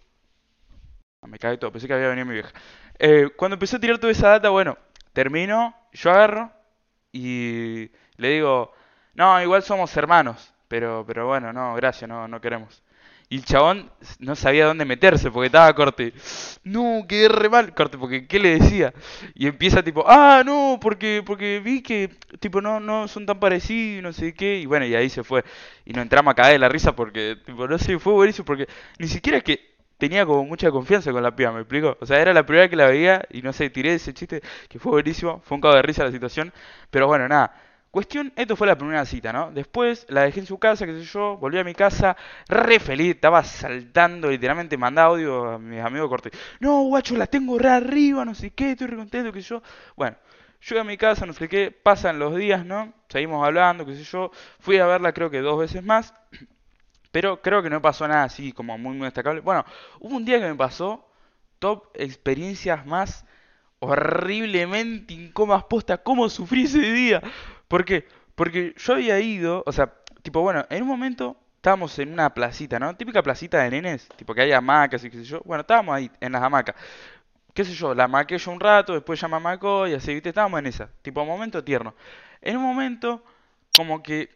Ah, 1.23 1.29
me 1.29 1.39
cae 1.39 1.57
todo, 1.57 1.73
pensé 1.73 1.87
que 1.89 1.95
había 1.95 2.09
venido 2.09 2.27
mi 2.27 2.35
vieja. 2.35 2.53
Eh, 2.99 3.31
cuando 3.37 3.55
empezó 3.55 3.77
a 3.77 3.81
tirar 3.81 3.99
toda 3.99 4.13
esa 4.13 4.29
data, 4.29 4.51
bueno, 4.51 4.77
termino, 5.15 5.75
yo 5.93 6.11
agarro 6.11 6.53
y 7.11 7.91
le 8.19 8.29
digo, 8.29 8.73
no, 9.15 9.41
igual 9.43 9.63
somos 9.63 9.95
hermanos, 9.97 10.53
pero, 10.69 11.05
pero 11.07 11.27
bueno, 11.27 11.53
no, 11.53 11.75
gracias, 11.75 12.09
no, 12.09 12.27
no 12.29 12.41
queremos. 12.41 12.83
Y 13.29 13.37
el 13.37 13.45
chabón 13.47 13.91
no 14.19 14.37
sabía 14.37 14.67
dónde 14.67 14.85
meterse 14.85 15.31
porque 15.31 15.47
estaba 15.47 15.73
corte. 15.75 16.13
No, 16.65 17.07
quedé 17.09 17.29
re 17.29 17.49
mal, 17.49 17.75
corte, 17.75 17.97
porque 17.97 18.27
¿qué 18.27 18.39
le 18.39 18.59
decía? 18.59 18.93
Y 19.35 19.47
empieza 19.47 19.83
tipo, 19.83 20.05
ah, 20.07 20.43
no, 20.45 20.79
porque, 20.81 21.23
porque 21.25 21.61
vi 21.61 21.83
que 21.83 22.11
tipo 22.41 22.61
no, 22.61 22.79
no 22.79 23.09
son 23.09 23.25
tan 23.25 23.41
parecidos, 23.41 24.03
no 24.03 24.13
sé 24.13 24.35
qué. 24.35 24.59
Y 24.59 24.67
bueno, 24.67 24.85
y 24.85 24.95
ahí 24.95 25.09
se 25.09 25.25
fue. 25.25 25.45
Y 25.87 25.95
nos 25.95 26.03
entramos 26.03 26.33
a 26.33 26.35
caer 26.35 26.53
de 26.53 26.59
la 26.59 26.69
risa 26.69 26.95
porque, 26.95 27.39
tipo, 27.47 27.67
no 27.67 27.79
sé, 27.79 27.99
fue 27.99 28.13
buenísimo 28.13 28.45
porque 28.45 28.69
ni 28.99 29.09
siquiera 29.09 29.39
es 29.39 29.45
que 29.45 29.73
tenía 29.97 30.27
como 30.27 30.45
mucha 30.45 30.71
confianza 30.71 31.11
con 31.11 31.23
la 31.23 31.35
piba, 31.35 31.53
¿me 31.53 31.61
explico? 31.61 31.97
O 32.01 32.07
sea, 32.07 32.21
era 32.21 32.35
la 32.35 32.45
primera 32.45 32.69
que 32.69 32.77
la 32.77 32.87
veía 32.87 33.23
y 33.31 33.41
no 33.41 33.53
sé, 33.55 33.71
tiré 33.71 33.95
ese 33.95 34.13
chiste 34.13 34.43
que 34.69 34.79
fue 34.79 34.93
buenísimo, 34.93 35.41
fue 35.45 35.55
un 35.55 35.63
cago 35.63 35.75
de 35.77 35.83
risa 35.83 36.05
la 36.05 36.13
situación. 36.13 36.53
Pero 36.91 37.07
bueno, 37.07 37.27
nada 37.29 37.55
Cuestión, 37.93 38.33
esto 38.37 38.57
fue 38.57 38.67
la 38.67 38.79
primera 38.79 39.05
cita, 39.05 39.35
¿no? 39.35 39.53
Después 39.53 40.07
la 40.09 40.23
dejé 40.23 40.41
en 40.41 40.47
su 40.47 40.59
casa, 40.59 40.87
qué 40.87 40.95
sé 40.95 41.05
yo, 41.05 41.37
volví 41.37 41.59
a 41.59 41.65
mi 41.65 41.75
casa, 41.75 42.17
re 42.49 42.81
feliz, 42.81 43.17
estaba 43.17 43.45
saltando, 43.45 44.31
literalmente 44.31 44.79
mandaba 44.79 45.11
audio 45.11 45.51
a 45.51 45.59
mis 45.59 45.79
amigos 45.79 46.09
corte. 46.09 46.31
No, 46.59 46.85
guacho, 46.85 47.19
la 47.19 47.27
tengo 47.27 47.59
re 47.59 47.69
arriba, 47.69 48.25
no 48.25 48.35
sé 48.35 48.53
qué, 48.53 48.71
estoy 48.71 48.87
re 48.87 48.97
contento, 48.97 49.31
qué 49.31 49.43
sé 49.43 49.49
yo. 49.51 49.63
Bueno, 49.95 50.17
llegué 50.67 50.81
a 50.81 50.85
mi 50.85 50.97
casa, 50.97 51.27
no 51.27 51.35
sé 51.35 51.51
qué, 51.51 51.71
pasan 51.71 52.19
los 52.19 52.35
días, 52.35 52.65
¿no? 52.65 52.95
Seguimos 53.11 53.45
hablando, 53.45 53.85
qué 53.85 53.95
sé 53.95 54.05
yo. 54.05 54.31
Fui 54.59 54.79
a 54.79 54.87
verla 54.87 55.13
creo 55.13 55.29
que 55.29 55.41
dos 55.41 55.59
veces 55.59 55.85
más, 55.85 56.15
pero 57.13 57.43
creo 57.43 57.63
que 57.63 57.69
no 57.69 57.83
pasó 57.83 58.09
nada 58.09 58.25
así 58.25 58.53
como 58.53 58.79
muy, 58.79 58.97
muy 58.97 59.05
destacable. 59.05 59.43
Bueno, 59.43 59.67
hubo 60.01 60.17
un 60.17 60.25
día 60.25 60.41
que 60.41 60.49
me 60.49 60.55
pasó 60.55 61.07
top 61.59 61.89
experiencias 61.93 62.87
más 62.87 63.27
horriblemente 63.83 65.13
incómodas 65.13 65.65
posta, 65.65 65.99
cómo 65.99 66.29
sufrí 66.29 66.65
ese 66.65 66.93
día. 66.93 67.21
¿Por 67.73 67.87
qué? 67.87 68.07
Porque 68.35 68.75
yo 68.77 68.93
había 68.93 69.19
ido, 69.19 69.63
o 69.65 69.73
sea, 69.73 69.91
tipo, 70.21 70.43
bueno, 70.43 70.67
en 70.69 70.83
un 70.83 70.89
momento 70.89 71.39
estábamos 71.57 71.99
en 72.01 72.13
una 72.13 72.29
placita, 72.35 72.79
¿no? 72.79 72.95
Típica 72.95 73.23
placita 73.23 73.63
de 73.63 73.71
nenes, 73.71 74.11
tipo 74.15 74.35
que 74.35 74.43
hay 74.43 74.53
hamacas 74.53 75.03
y 75.05 75.09
qué 75.09 75.17
sé 75.17 75.25
yo. 75.25 75.41
Bueno, 75.47 75.63
estábamos 75.63 75.95
ahí, 75.95 76.11
en 76.21 76.33
las 76.33 76.43
hamacas. 76.43 76.77
Qué 77.55 77.65
sé 77.65 77.73
yo, 77.73 77.95
la 77.95 78.07
maqué 78.09 78.37
yo 78.37 78.51
un 78.51 78.61
rato, 78.61 78.93
después 78.93 79.19
ya 79.19 79.27
me 79.27 79.37
amacó 79.37 79.89
y 79.89 79.95
así, 79.95 80.13
¿viste? 80.13 80.29
Estábamos 80.29 80.61
en 80.61 80.67
esa, 80.67 80.91
tipo, 81.01 81.25
momento 81.25 81.65
tierno. 81.65 81.95
En 82.43 82.59
un 82.59 82.63
momento, 82.63 83.25
como 83.75 84.03
que 84.03 84.29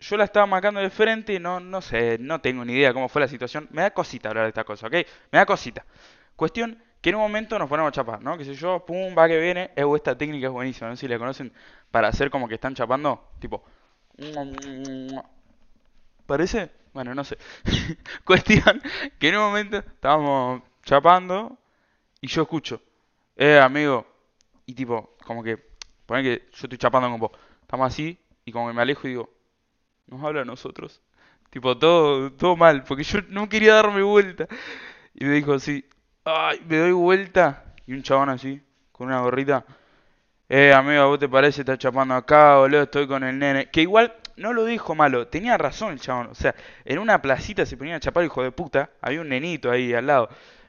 yo 0.00 0.16
la 0.16 0.24
estaba 0.24 0.46
macando 0.46 0.80
de 0.80 0.90
frente 0.90 1.34
y 1.34 1.38
no, 1.38 1.60
no 1.60 1.80
sé, 1.82 2.18
no 2.18 2.40
tengo 2.40 2.64
ni 2.64 2.72
idea 2.72 2.92
cómo 2.92 3.08
fue 3.08 3.20
la 3.20 3.28
situación. 3.28 3.68
Me 3.70 3.82
da 3.82 3.92
cosita 3.92 4.30
hablar 4.30 4.46
de 4.46 4.48
esta 4.48 4.64
cosa, 4.64 4.88
¿ok? 4.88 4.94
Me 5.30 5.38
da 5.38 5.46
cosita. 5.46 5.86
Cuestión 6.34 6.82
que 7.00 7.10
en 7.10 7.16
un 7.16 7.22
momento 7.22 7.58
nos 7.58 7.68
ponemos 7.68 7.88
a 7.90 7.92
chapar, 7.92 8.22
¿no? 8.22 8.36
Que 8.36 8.44
sé 8.44 8.54
yo, 8.54 8.84
pum, 8.84 9.14
va 9.16 9.28
que 9.28 9.38
viene, 9.40 9.70
eh, 9.76 9.84
esta 9.94 10.16
técnica 10.16 10.48
es 10.48 10.52
buenísima, 10.52 10.88
no 10.88 10.96
sé 10.96 11.00
si 11.00 11.08
la 11.08 11.18
conocen, 11.18 11.52
para 11.90 12.08
hacer 12.08 12.30
como 12.30 12.48
que 12.48 12.54
están 12.54 12.74
chapando, 12.74 13.30
tipo... 13.38 13.64
¿Parece? 16.26 16.70
Bueno, 16.92 17.14
no 17.14 17.24
sé. 17.24 17.38
Cuestión 18.24 18.82
que 19.18 19.28
en 19.28 19.36
un 19.36 19.42
momento 19.42 19.78
estábamos 19.78 20.62
chapando 20.84 21.56
y 22.20 22.28
yo 22.28 22.42
escucho, 22.42 22.82
eh, 23.36 23.58
amigo, 23.58 24.06
y 24.66 24.74
tipo, 24.74 25.16
como 25.24 25.42
que, 25.42 25.56
pone 26.04 26.22
que 26.22 26.48
yo 26.52 26.64
estoy 26.64 26.78
chapando 26.78 27.08
con 27.08 27.20
vos, 27.20 27.30
estamos 27.62 27.86
así, 27.86 28.18
y 28.44 28.52
como 28.52 28.68
que 28.68 28.74
me 28.74 28.82
alejo 28.82 29.06
y 29.06 29.10
digo, 29.10 29.30
nos 30.06 30.22
habla 30.22 30.42
a 30.42 30.44
nosotros. 30.44 31.00
Tipo, 31.50 31.76
todo, 31.78 32.32
todo 32.32 32.56
mal, 32.56 32.84
porque 32.84 33.02
yo 33.02 33.20
no 33.28 33.48
quería 33.48 33.74
darme 33.74 34.02
vuelta. 34.02 34.46
Y 35.14 35.24
me 35.24 35.32
dijo, 35.32 35.58
sí, 35.58 35.84
Ay, 36.32 36.62
me 36.68 36.76
doy 36.76 36.92
vuelta 36.92 37.64
y 37.86 37.92
un 37.92 38.04
chabón 38.04 38.28
así, 38.28 38.62
con 38.92 39.08
una 39.08 39.20
gorrita. 39.20 39.64
Eh, 40.48 40.72
amigo, 40.72 41.08
¿vos 41.08 41.18
te 41.18 41.28
parece? 41.28 41.62
Estás 41.62 41.78
chapando 41.78 42.14
acá, 42.14 42.56
boludo, 42.58 42.82
estoy 42.82 43.08
con 43.08 43.24
el 43.24 43.36
nene. 43.36 43.66
Que 43.66 43.82
igual 43.82 44.14
no 44.36 44.52
lo 44.52 44.64
dijo 44.64 44.94
malo, 44.94 45.26
tenía 45.26 45.58
razón 45.58 45.92
el 45.92 46.00
chabón. 46.00 46.28
O 46.28 46.34
sea, 46.36 46.54
en 46.84 47.00
una 47.00 47.20
placita 47.20 47.66
se 47.66 47.76
ponía 47.76 47.96
a 47.96 48.00
chapar, 48.00 48.24
hijo 48.24 48.44
de 48.44 48.52
puta. 48.52 48.90
Había 49.00 49.22
un 49.22 49.28
nenito 49.28 49.72
ahí 49.72 49.92
al 49.92 50.06
lado. 50.06 50.28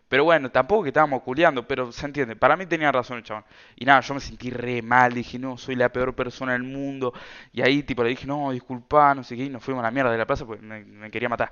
Pero 0.09 0.23
bueno, 0.23 0.49
tampoco 0.49 0.81
que 0.81 0.89
estábamos 0.89 1.21
culiando, 1.21 1.67
pero 1.67 1.91
se 1.91 2.07
entiende. 2.07 2.35
Para 2.35 2.57
mí 2.57 2.65
tenía 2.65 2.91
razón 2.91 3.17
el 3.17 3.23
chabón. 3.23 3.45
Y 3.75 3.85
nada, 3.85 4.01
yo 4.01 4.15
me 4.15 4.19
sentí 4.19 4.49
re 4.49 4.81
mal, 4.81 5.13
dije, 5.13 5.37
no, 5.37 5.57
soy 5.57 5.75
la 5.75 5.89
peor 5.89 6.15
persona 6.15 6.53
del 6.53 6.63
mundo. 6.63 7.13
Y 7.53 7.61
ahí, 7.61 7.83
tipo, 7.83 8.03
le 8.03 8.09
dije, 8.09 8.25
no, 8.25 8.51
disculpa, 8.51 9.13
no 9.13 9.23
sé 9.23 9.37
qué, 9.37 9.45
y 9.45 9.49
nos 9.49 9.63
fuimos 9.63 9.81
a 9.81 9.87
la 9.87 9.91
mierda 9.91 10.11
de 10.11 10.17
la 10.17 10.25
plaza 10.25 10.43
porque 10.45 10.63
me, 10.63 11.11
quería 11.11 11.29
matar. 11.29 11.51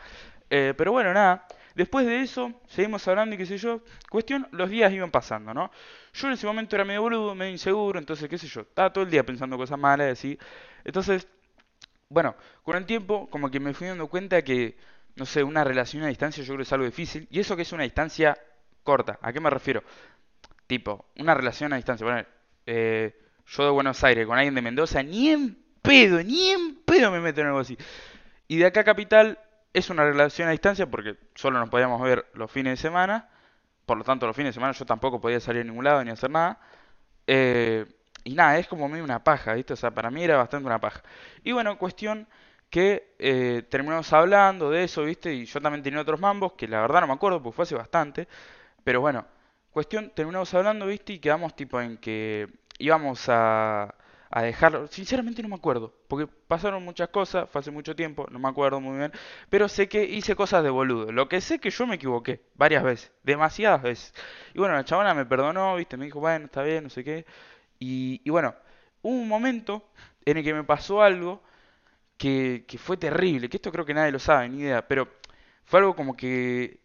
Eh, 0.50 0.74
pero 0.76 0.92
bueno, 0.94 1.14
nada. 1.14 1.46
Después 1.80 2.06
de 2.06 2.20
eso, 2.20 2.52
seguimos 2.68 3.08
hablando 3.08 3.36
y 3.36 3.38
qué 3.38 3.46
sé 3.46 3.58
yo. 3.58 3.80
Cuestión, 4.10 4.46
los 4.52 4.70
días 4.70 4.92
iban 4.92 5.12
pasando, 5.12 5.54
¿no? 5.54 5.72
Yo 6.14 6.28
en 6.28 6.34
ese 6.34 6.46
momento 6.46 6.76
era 6.76 6.84
medio 6.84 7.04
boludo, 7.04 7.34
medio 7.36 7.54
inseguro, 7.54 7.98
entonces, 8.00 8.28
qué 8.28 8.38
sé 8.38 8.48
yo, 8.48 8.62
estaba 8.62 8.92
todo 8.92 9.06
el 9.06 9.10
día 9.10 9.26
pensando 9.26 9.56
cosas 9.56 9.80
malas, 9.80 10.12
así. 10.12 10.38
Entonces, 10.84 11.26
bueno, 12.10 12.36
con 12.64 12.76
el 12.76 12.86
tiempo, 12.86 13.30
como 13.30 13.50
que 13.50 13.62
me 13.62 13.74
fui 13.74 13.88
dando 13.88 14.08
cuenta 14.08 14.42
que 14.42 14.76
no 15.16 15.26
sé, 15.26 15.42
una 15.42 15.64
relación 15.64 16.04
a 16.04 16.08
distancia 16.08 16.44
yo 16.44 16.48
creo 16.48 16.58
que 16.58 16.64
es 16.64 16.74
algo 16.74 16.86
difícil. 16.86 17.30
Y 17.32 17.40
eso 17.40 17.56
que 17.56 17.62
es 17.62 17.72
una 17.72 17.84
distancia 17.84 18.38
corta. 18.84 19.18
¿A 19.22 19.32
qué 19.32 19.40
me 19.40 19.50
refiero? 19.50 19.82
Tipo, 20.68 21.06
una 21.18 21.34
relación 21.34 21.72
a 21.72 21.78
distancia. 21.78 22.06
Bueno, 22.06 22.26
eh, 22.66 23.18
yo 23.46 23.64
de 23.64 23.70
Buenos 23.70 24.04
Aires 24.04 24.28
con 24.28 24.38
alguien 24.38 24.56
de 24.56 24.62
Mendoza, 24.62 25.02
ni 25.02 25.30
en 25.30 25.58
pedo, 25.82 26.22
ni 26.22 26.50
en 26.50 26.76
pedo 26.84 27.10
me 27.10 27.22
meto 27.22 27.40
en 27.40 27.48
algo 27.48 27.60
así. 27.60 27.78
Y 28.50 28.58
de 28.58 28.66
acá 28.66 28.82
a 28.82 28.84
Capital 28.84 29.40
es 29.74 29.90
una 29.90 30.04
relación 30.04 30.48
a 30.48 30.52
distancia 30.52 30.90
porque 30.90 31.18
solo 31.36 31.60
nos 31.60 31.70
podíamos 31.70 32.02
ver 32.02 32.26
los 32.34 32.52
fines 32.52 32.74
de 32.74 32.78
semana. 32.78 33.30
Por 33.86 33.98
lo 33.98 34.04
tanto, 34.04 34.28
los 34.28 34.36
fines 34.36 34.50
de 34.50 34.54
semana 34.54 34.74
yo 34.74 34.86
tampoco 34.86 35.22
podía 35.22 35.40
salir 35.40 35.62
a 35.62 35.66
ningún 35.66 35.84
lado 35.84 36.04
ni 36.04 36.12
hacer 36.12 36.30
nada. 36.30 36.60
Eh, 37.28 37.86
y 38.24 38.34
nada, 38.36 38.58
es 38.60 38.68
como 38.68 38.90
medio 38.90 39.04
una 39.04 39.24
paja, 39.24 39.54
¿viste? 39.54 39.74
O 39.74 39.76
sea, 39.76 39.92
para 39.92 40.12
mí 40.12 40.24
era 40.24 40.38
bastante 40.38 40.68
una 40.68 40.80
paja. 40.80 41.04
Y 41.44 41.52
bueno, 41.52 41.78
cuestión 41.78 42.28
que 42.70 43.16
eh, 43.20 43.64
terminamos 43.70 44.12
hablando 44.14 44.70
de 44.70 44.84
eso, 44.84 45.04
¿viste? 45.04 45.34
Y 45.34 45.46
yo 45.46 45.62
también 45.62 45.84
tenía 45.84 46.02
otros 46.02 46.20
mambos, 46.20 46.54
que 46.54 46.68
la 46.68 46.82
verdad 46.82 47.02
no 47.02 47.08
me 47.08 47.14
acuerdo, 47.14 47.42
porque 47.42 47.56
fue 47.56 47.64
hace 47.64 47.76
bastante. 47.76 48.28
Pero 48.84 49.02
bueno, 49.02 49.26
cuestión, 49.72 50.12
terminamos 50.16 50.54
hablando, 50.54 50.86
¿viste? 50.88 51.14
Y 51.14 51.20
quedamos 51.20 51.56
tipo 51.56 51.82
en 51.82 51.98
que 51.98 52.48
íbamos 52.80 53.26
a, 53.30 53.94
a 54.30 54.42
dejarlo. 54.44 54.88
Sinceramente 54.88 55.42
no 55.42 55.50
me 55.50 55.56
acuerdo, 55.56 55.94
porque 56.08 56.28
pasaron 56.28 56.84
muchas 56.84 57.10
cosas, 57.10 57.50
fue 57.50 57.60
hace 57.62 57.72
mucho 57.72 57.96
tiempo, 57.96 58.28
no 58.32 58.40
me 58.40 58.48
acuerdo 58.50 58.80
muy 58.80 58.98
bien. 58.98 59.12
Pero 59.50 59.68
sé 59.70 59.90
que 59.90 60.04
hice 60.04 60.36
cosas 60.36 60.64
de 60.64 60.70
boludo. 60.70 61.12
Lo 61.12 61.28
que 61.30 61.42
sé 61.42 61.60
que 61.60 61.70
yo 61.72 61.88
me 61.88 61.96
equivoqué, 61.96 62.42
varias 62.56 62.84
veces, 62.84 63.12
demasiadas 63.24 63.82
veces. 63.82 64.14
Y 64.54 64.60
bueno, 64.60 64.76
la 64.76 64.86
chabona 64.86 65.14
me 65.14 65.26
perdonó, 65.26 65.76
¿viste? 65.76 65.98
Me 65.98 66.06
dijo, 66.06 66.20
bueno, 66.20 66.46
está 66.46 66.64
bien, 66.64 66.84
no 66.86 66.90
sé 66.90 67.04
qué. 67.04 67.26
Y, 67.80 68.22
y 68.24 68.30
bueno, 68.30 68.56
hubo 69.02 69.16
un 69.16 69.28
momento 69.28 69.90
en 70.26 70.38
el 70.38 70.44
que 70.44 70.54
me 70.54 70.64
pasó 70.64 71.02
algo 71.02 71.42
que, 72.18 72.66
que 72.68 72.78
fue 72.78 72.98
terrible, 72.98 73.50
que 73.50 73.58
esto 73.58 73.72
creo 73.72 73.86
que 73.86 73.94
nadie 73.94 74.12
lo 74.12 74.20
sabe, 74.20 74.50
ni 74.50 74.60
idea, 74.62 74.88
pero 74.88 75.08
fue 75.66 75.80
algo 75.80 75.96
como 75.96 76.16
que, 76.18 76.80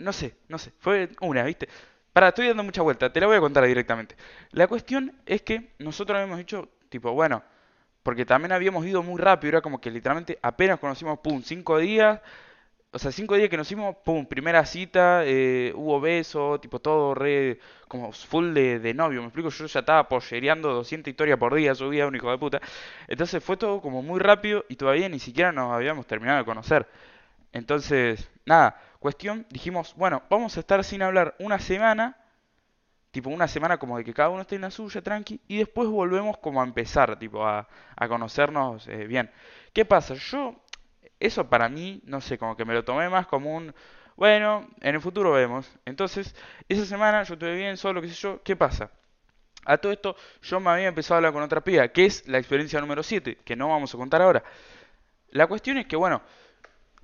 no 0.00 0.12
sé, 0.12 0.36
no 0.48 0.58
sé, 0.58 0.72
fue 0.78 1.10
una, 1.20 1.44
¿viste? 1.44 1.68
Para, 2.12 2.28
estoy 2.28 2.48
dando 2.48 2.62
mucha 2.62 2.82
vuelta, 2.82 3.10
te 3.12 3.20
la 3.20 3.26
voy 3.26 3.36
a 3.36 3.40
contar 3.40 3.64
directamente. 3.66 4.16
La 4.50 4.66
cuestión 4.66 5.14
es 5.24 5.42
que 5.42 5.72
nosotros 5.78 6.16
habíamos 6.16 6.38
dicho, 6.38 6.68
tipo, 6.90 7.12
bueno, 7.12 7.42
porque 8.02 8.26
también 8.26 8.52
habíamos 8.52 8.84
ido 8.86 9.02
muy 9.02 9.20
rápido, 9.20 9.50
era 9.50 9.60
como 9.62 9.80
que 9.80 9.90
literalmente 9.90 10.38
apenas 10.42 10.78
conocimos, 10.78 11.18
pum, 11.20 11.42
cinco 11.42 11.78
días, 11.78 12.20
o 12.92 12.98
sea, 12.98 13.12
cinco 13.12 13.36
días 13.36 13.48
que 13.48 13.56
nos 13.56 13.66
hicimos, 13.68 13.96
pum, 14.04 14.26
primera 14.26 14.66
cita, 14.66 15.22
eh, 15.24 15.72
hubo 15.74 16.00
beso, 16.00 16.60
tipo 16.60 16.80
todo 16.80 17.14
re, 17.14 17.58
como 17.88 18.12
full 18.12 18.52
de, 18.54 18.78
de 18.80 18.94
novio, 18.94 19.20
me 19.22 19.28
explico, 19.28 19.48
yo 19.50 19.66
ya 19.66 19.80
estaba 19.80 20.08
pollereando 20.08 20.72
200 20.74 21.10
historias 21.10 21.38
por 21.38 21.54
día, 21.54 21.74
subía 21.74 22.06
un 22.06 22.16
hijo 22.16 22.30
de 22.30 22.38
puta. 22.38 22.60
Entonces 23.08 23.42
fue 23.42 23.56
todo 23.56 23.80
como 23.80 24.02
muy 24.02 24.20
rápido 24.20 24.64
y 24.68 24.76
todavía 24.76 25.08
ni 25.08 25.18
siquiera 25.18 25.52
nos 25.52 25.72
habíamos 25.72 26.06
terminado 26.06 26.38
de 26.40 26.44
conocer. 26.44 26.86
Entonces, 27.52 28.30
nada, 28.46 28.80
cuestión, 29.02 29.46
dijimos, 29.50 29.94
bueno, 29.96 30.24
vamos 30.30 30.56
a 30.56 30.60
estar 30.60 30.84
sin 30.84 31.02
hablar 31.02 31.36
una 31.40 31.58
semana, 31.60 32.16
tipo 33.10 33.30
una 33.30 33.48
semana 33.48 33.78
como 33.78 33.98
de 33.98 34.04
que 34.04 34.14
cada 34.14 34.30
uno 34.30 34.42
esté 34.42 34.56
en 34.56 34.62
la 34.62 34.70
suya, 34.70 35.02
tranqui, 35.02 35.40
y 35.48 35.58
después 35.58 35.88
volvemos 35.88 36.38
como 36.38 36.60
a 36.60 36.64
empezar, 36.64 37.18
tipo, 37.18 37.46
a, 37.46 37.68
a 37.96 38.08
conocernos 38.08 38.88
eh, 38.88 39.06
bien. 39.06 39.30
¿Qué 39.72 39.84
pasa? 39.84 40.14
Yo, 40.14 40.56
eso 41.20 41.48
para 41.48 41.68
mí, 41.68 42.02
no 42.06 42.20
sé, 42.20 42.38
como 42.38 42.56
que 42.56 42.64
me 42.64 42.74
lo 42.74 42.84
tomé 42.84 43.08
más 43.08 43.26
como 43.26 43.54
un, 43.56 43.74
bueno, 44.16 44.68
en 44.80 44.94
el 44.94 45.00
futuro 45.00 45.32
vemos. 45.32 45.70
Entonces, 45.86 46.34
esa 46.68 46.86
semana 46.86 47.22
yo 47.24 47.34
estuve 47.34 47.56
bien, 47.56 47.76
solo, 47.76 48.02
qué 48.02 48.08
sé 48.08 48.14
yo, 48.14 48.42
¿qué 48.42 48.56
pasa? 48.56 48.90
A 49.64 49.78
todo 49.78 49.92
esto, 49.92 50.16
yo 50.42 50.60
me 50.60 50.70
había 50.70 50.88
empezado 50.88 51.14
a 51.16 51.18
hablar 51.18 51.32
con 51.32 51.42
otra 51.42 51.62
piba, 51.62 51.88
que 51.88 52.06
es 52.06 52.26
la 52.28 52.38
experiencia 52.38 52.80
número 52.80 53.02
7, 53.02 53.38
que 53.44 53.56
no 53.56 53.68
vamos 53.68 53.94
a 53.94 53.98
contar 53.98 54.22
ahora. 54.22 54.42
La 55.30 55.46
cuestión 55.46 55.78
es 55.78 55.86
que, 55.86 55.96
bueno, 55.96 56.22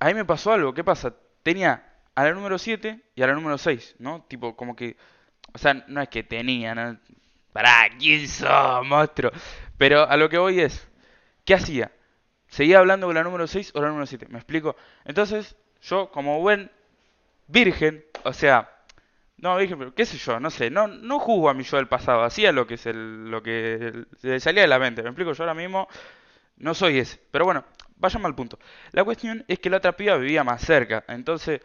a 0.00 0.06
mí 0.06 0.14
me 0.14 0.24
pasó 0.24 0.52
algo, 0.52 0.74
¿qué 0.74 0.84
pasa? 0.84 1.14
Tenía 1.42 1.88
a 2.18 2.25
la 2.25 2.32
número 2.32 2.58
7 2.58 2.98
y 3.14 3.22
a 3.22 3.28
la 3.28 3.34
número 3.34 3.56
6, 3.56 3.94
¿no? 4.00 4.25
Tipo, 4.26 4.56
como 4.56 4.75
que, 4.75 4.96
o 5.52 5.58
sea, 5.58 5.75
no 5.87 6.02
es 6.02 6.08
que 6.08 6.25
tenía, 6.25 6.75
¿no? 6.75 6.98
Pará, 7.52 7.88
¿quién 7.96 8.26
sos, 8.26 8.84
monstruo? 8.84 9.30
Pero 9.76 10.02
a 10.02 10.16
lo 10.16 10.28
que 10.28 10.37
voy 10.37 10.58
es, 10.58 10.88
¿qué 11.44 11.54
hacía? 11.54 11.92
¿Seguía 12.48 12.80
hablando 12.80 13.06
con 13.06 13.14
la 13.14 13.22
número 13.22 13.46
6 13.46 13.70
o 13.72 13.80
la 13.80 13.87
número 13.87 14.04
7? 14.04 14.26
¿Me 14.30 14.38
explico? 14.38 14.75
Entonces, 15.04 15.54
yo 15.80 16.10
como 16.10 16.40
buen 16.40 16.72
virgen, 17.46 18.04
o 18.25 18.32
sea, 18.32 18.68
no 19.37 19.56
virgen, 19.56 19.78
pero 19.78 19.94
qué 19.94 20.04
sé 20.04 20.18
yo, 20.18 20.40
no 20.40 20.50
sé, 20.50 20.70
no, 20.70 20.88
no 20.88 21.20
juzgo 21.20 21.48
a 21.48 21.54
mi 21.54 21.62
yo 21.62 21.76
del 21.76 21.87
pasado, 21.87 22.25
hacía 22.25 22.50
lo 22.50 22.66
que 22.66 22.75
es 22.75 22.87
el, 22.87 23.30
lo 23.30 23.44
que 23.44 24.06
le 24.22 24.40
salía 24.40 24.62
de 24.62 24.68
la 24.68 24.80
mente, 24.80 25.04
¿me 25.04 25.10
explico? 25.10 25.34
Yo 25.34 25.44
ahora 25.44 25.54
mismo 25.54 25.87
no 26.56 26.75
soy 26.75 26.98
ese, 26.98 27.20
pero 27.30 27.44
bueno, 27.44 27.64
vayamos 27.96 28.26
al 28.26 28.34
punto. 28.34 28.58
La 28.90 29.04
cuestión 29.04 29.44
es 29.46 29.60
que 29.60 29.70
la 29.70 29.76
otra 29.76 29.92
piba 29.92 30.16
vivía 30.16 30.42
más 30.42 30.62
cerca, 30.62 31.04
entonces, 31.06 31.60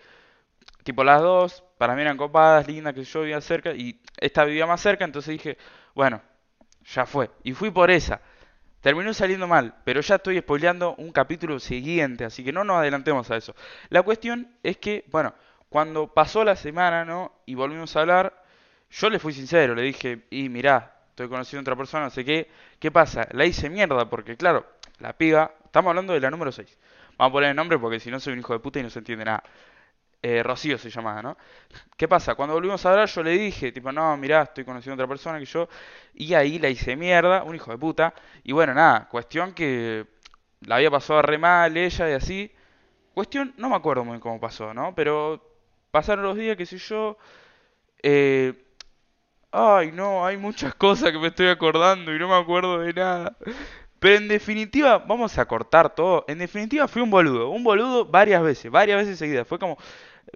tipo 0.83 1.03
las 1.03 1.21
dos, 1.21 1.63
para 1.77 1.95
mí 1.95 2.01
eran 2.01 2.17
copadas, 2.17 2.67
lindas, 2.67 2.93
que 2.93 3.03
yo 3.03 3.21
vivía 3.21 3.41
cerca, 3.41 3.71
y 3.71 4.01
esta 4.17 4.45
vivía 4.45 4.65
más 4.65 4.81
cerca, 4.81 5.05
entonces 5.05 5.31
dije, 5.31 5.57
bueno, 5.95 6.21
ya 6.85 7.05
fue, 7.05 7.31
y 7.43 7.53
fui 7.53 7.71
por 7.71 7.91
esa. 7.91 8.21
Terminó 8.81 9.13
saliendo 9.13 9.47
mal, 9.47 9.75
pero 9.85 10.01
ya 10.01 10.15
estoy 10.15 10.39
spoileando 10.39 10.95
un 10.95 11.11
capítulo 11.13 11.57
siguiente, 11.59 12.25
así 12.25 12.43
que 12.43 12.51
no 12.51 12.65
nos 12.65 12.77
adelantemos 12.77 13.31
a 13.31 13.37
eso. 13.37 13.55
La 13.89 14.03
cuestión 14.03 14.57
es 14.61 14.77
que, 14.77 15.05
bueno, 15.09 15.33
cuando 15.69 16.13
pasó 16.13 16.43
la 16.43 16.55
semana, 16.57 17.05
¿no? 17.05 17.31
Y 17.45 17.55
volvimos 17.55 17.95
a 17.95 18.01
hablar, 18.01 18.43
yo 18.91 19.09
le 19.09 19.19
fui 19.19 19.33
sincero, 19.33 19.73
le 19.73 19.83
dije, 19.83 20.25
y 20.29 20.49
mirá, 20.49 20.97
estoy 21.09 21.29
conociendo 21.29 21.61
a 21.61 21.63
otra 21.63 21.77
persona, 21.77 22.03
no 22.03 22.09
sé 22.09 22.25
qué, 22.25 22.49
¿qué 22.79 22.91
pasa? 22.91 23.27
La 23.31 23.45
hice 23.45 23.69
mierda, 23.69 24.09
porque 24.09 24.35
claro, 24.35 24.67
la 24.99 25.13
piba, 25.13 25.53
estamos 25.63 25.89
hablando 25.89 26.13
de 26.13 26.19
la 26.19 26.29
número 26.29 26.51
6. 26.51 26.77
Vamos 27.17 27.29
a 27.29 27.33
poner 27.33 27.49
el 27.51 27.55
nombre 27.55 27.79
porque 27.79 27.99
si 27.99 28.11
no 28.11 28.19
soy 28.19 28.33
un 28.33 28.39
hijo 28.39 28.53
de 28.53 28.59
puta 28.59 28.79
y 28.79 28.83
no 28.83 28.89
se 28.89 28.99
entiende 28.99 29.25
nada. 29.25 29.43
Eh, 30.25 30.42
Rocío 30.42 30.77
se 30.77 30.89
llamaba, 30.89 31.22
¿no? 31.22 31.38
¿Qué 31.98 32.08
pasa? 32.08 32.36
Cuando 32.36 32.53
volvimos 32.56 32.86
a 32.86 32.92
hablar 32.92 33.10
yo 33.10 33.24
le 33.24 33.32
dije, 33.32 33.74
tipo, 33.74 33.92
no, 33.92 34.15
mirá, 34.15 34.44
estoy 34.44 34.63
conociendo 34.63 34.94
a 34.94 35.06
otra 35.06 35.08
persona 35.13 35.38
que 35.38 35.44
yo, 35.46 35.68
y 36.13 36.34
ahí 36.34 36.60
la 36.60 36.70
hice 36.70 36.96
mierda, 36.96 37.44
un 37.44 37.56
hijo 37.56 37.72
de 37.72 37.77
puta, 37.77 38.13
y 38.42 38.53
bueno, 38.53 38.74
nada, 38.74 39.10
cuestión 39.10 39.53
que 39.53 40.08
la 40.62 40.75
había 40.77 40.89
pasado 40.89 41.22
re 41.24 41.38
mal 41.38 41.75
ella 41.75 42.10
y 42.10 42.13
así, 42.13 42.51
cuestión, 43.13 43.53
no 43.58 43.70
me 43.70 43.75
acuerdo 43.75 44.06
muy 44.06 44.13
bien 44.13 44.22
cómo 44.22 44.39
pasó, 44.39 44.74
¿no? 44.74 44.96
Pero 44.96 45.46
pasaron 45.92 46.24
los 46.24 46.38
días, 46.38 46.56
qué 46.56 46.65
sé 46.65 46.77
yo, 46.77 47.18
eh, 48.01 48.53
ay, 49.51 49.92
no, 49.92 50.25
hay 50.25 50.38
muchas 50.38 50.74
cosas 50.75 51.12
que 51.12 51.20
me 51.20 51.27
estoy 51.27 51.48
acordando 51.48 52.15
y 52.15 52.20
no 52.20 52.30
me 52.30 52.36
acuerdo 52.36 52.80
de 52.80 52.94
nada. 52.94 53.36
Pero 54.00 54.18
en 54.18 54.27
definitiva, 54.27 54.98
vamos 54.98 55.38
a 55.38 55.46
cortar 55.46 55.96
todo. 55.96 56.25
En 56.27 56.38
definitiva, 56.39 56.89
fui 56.89 57.01
un 57.01 57.10
boludo. 57.10 57.50
Un 57.51 57.63
boludo 57.63 58.06
varias 58.06 58.44
veces, 58.44 58.70
varias 58.70 58.98
veces 59.00 59.18
seguidas. 59.18 59.48
Fue 59.48 59.58
como, 59.58 59.77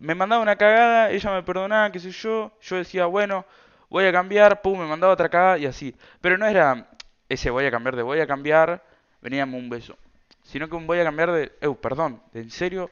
me 0.01 0.15
mandaba 0.15 0.41
una 0.41 0.55
cagada, 0.55 1.11
ella 1.11 1.31
me 1.31 1.43
perdonaba, 1.43 1.91
qué 1.91 1.99
sé 1.99 2.11
yo, 2.11 2.51
yo 2.61 2.75
decía, 2.77 3.05
bueno, 3.05 3.45
voy 3.89 4.05
a 4.05 4.11
cambiar, 4.11 4.61
pum, 4.61 4.79
me 4.79 4.85
mandaba 4.85 5.13
otra 5.13 5.29
cagada 5.29 5.57
y 5.57 5.65
así. 5.65 5.95
Pero 6.21 6.37
no 6.37 6.45
era 6.45 6.89
ese 7.29 7.49
voy 7.49 7.65
a 7.65 7.71
cambiar 7.71 7.95
de 7.95 8.03
voy 8.03 8.19
a 8.19 8.27
cambiar, 8.27 8.83
veníamos 9.21 9.59
un 9.59 9.69
beso. 9.69 9.97
Sino 10.43 10.69
que 10.69 10.75
un 10.75 10.87
voy 10.87 10.99
a 10.99 11.03
cambiar 11.03 11.31
de, 11.31 11.51
eh, 11.61 11.75
perdón, 11.81 12.21
de 12.33 12.41
en 12.41 12.51
serio, 12.51 12.89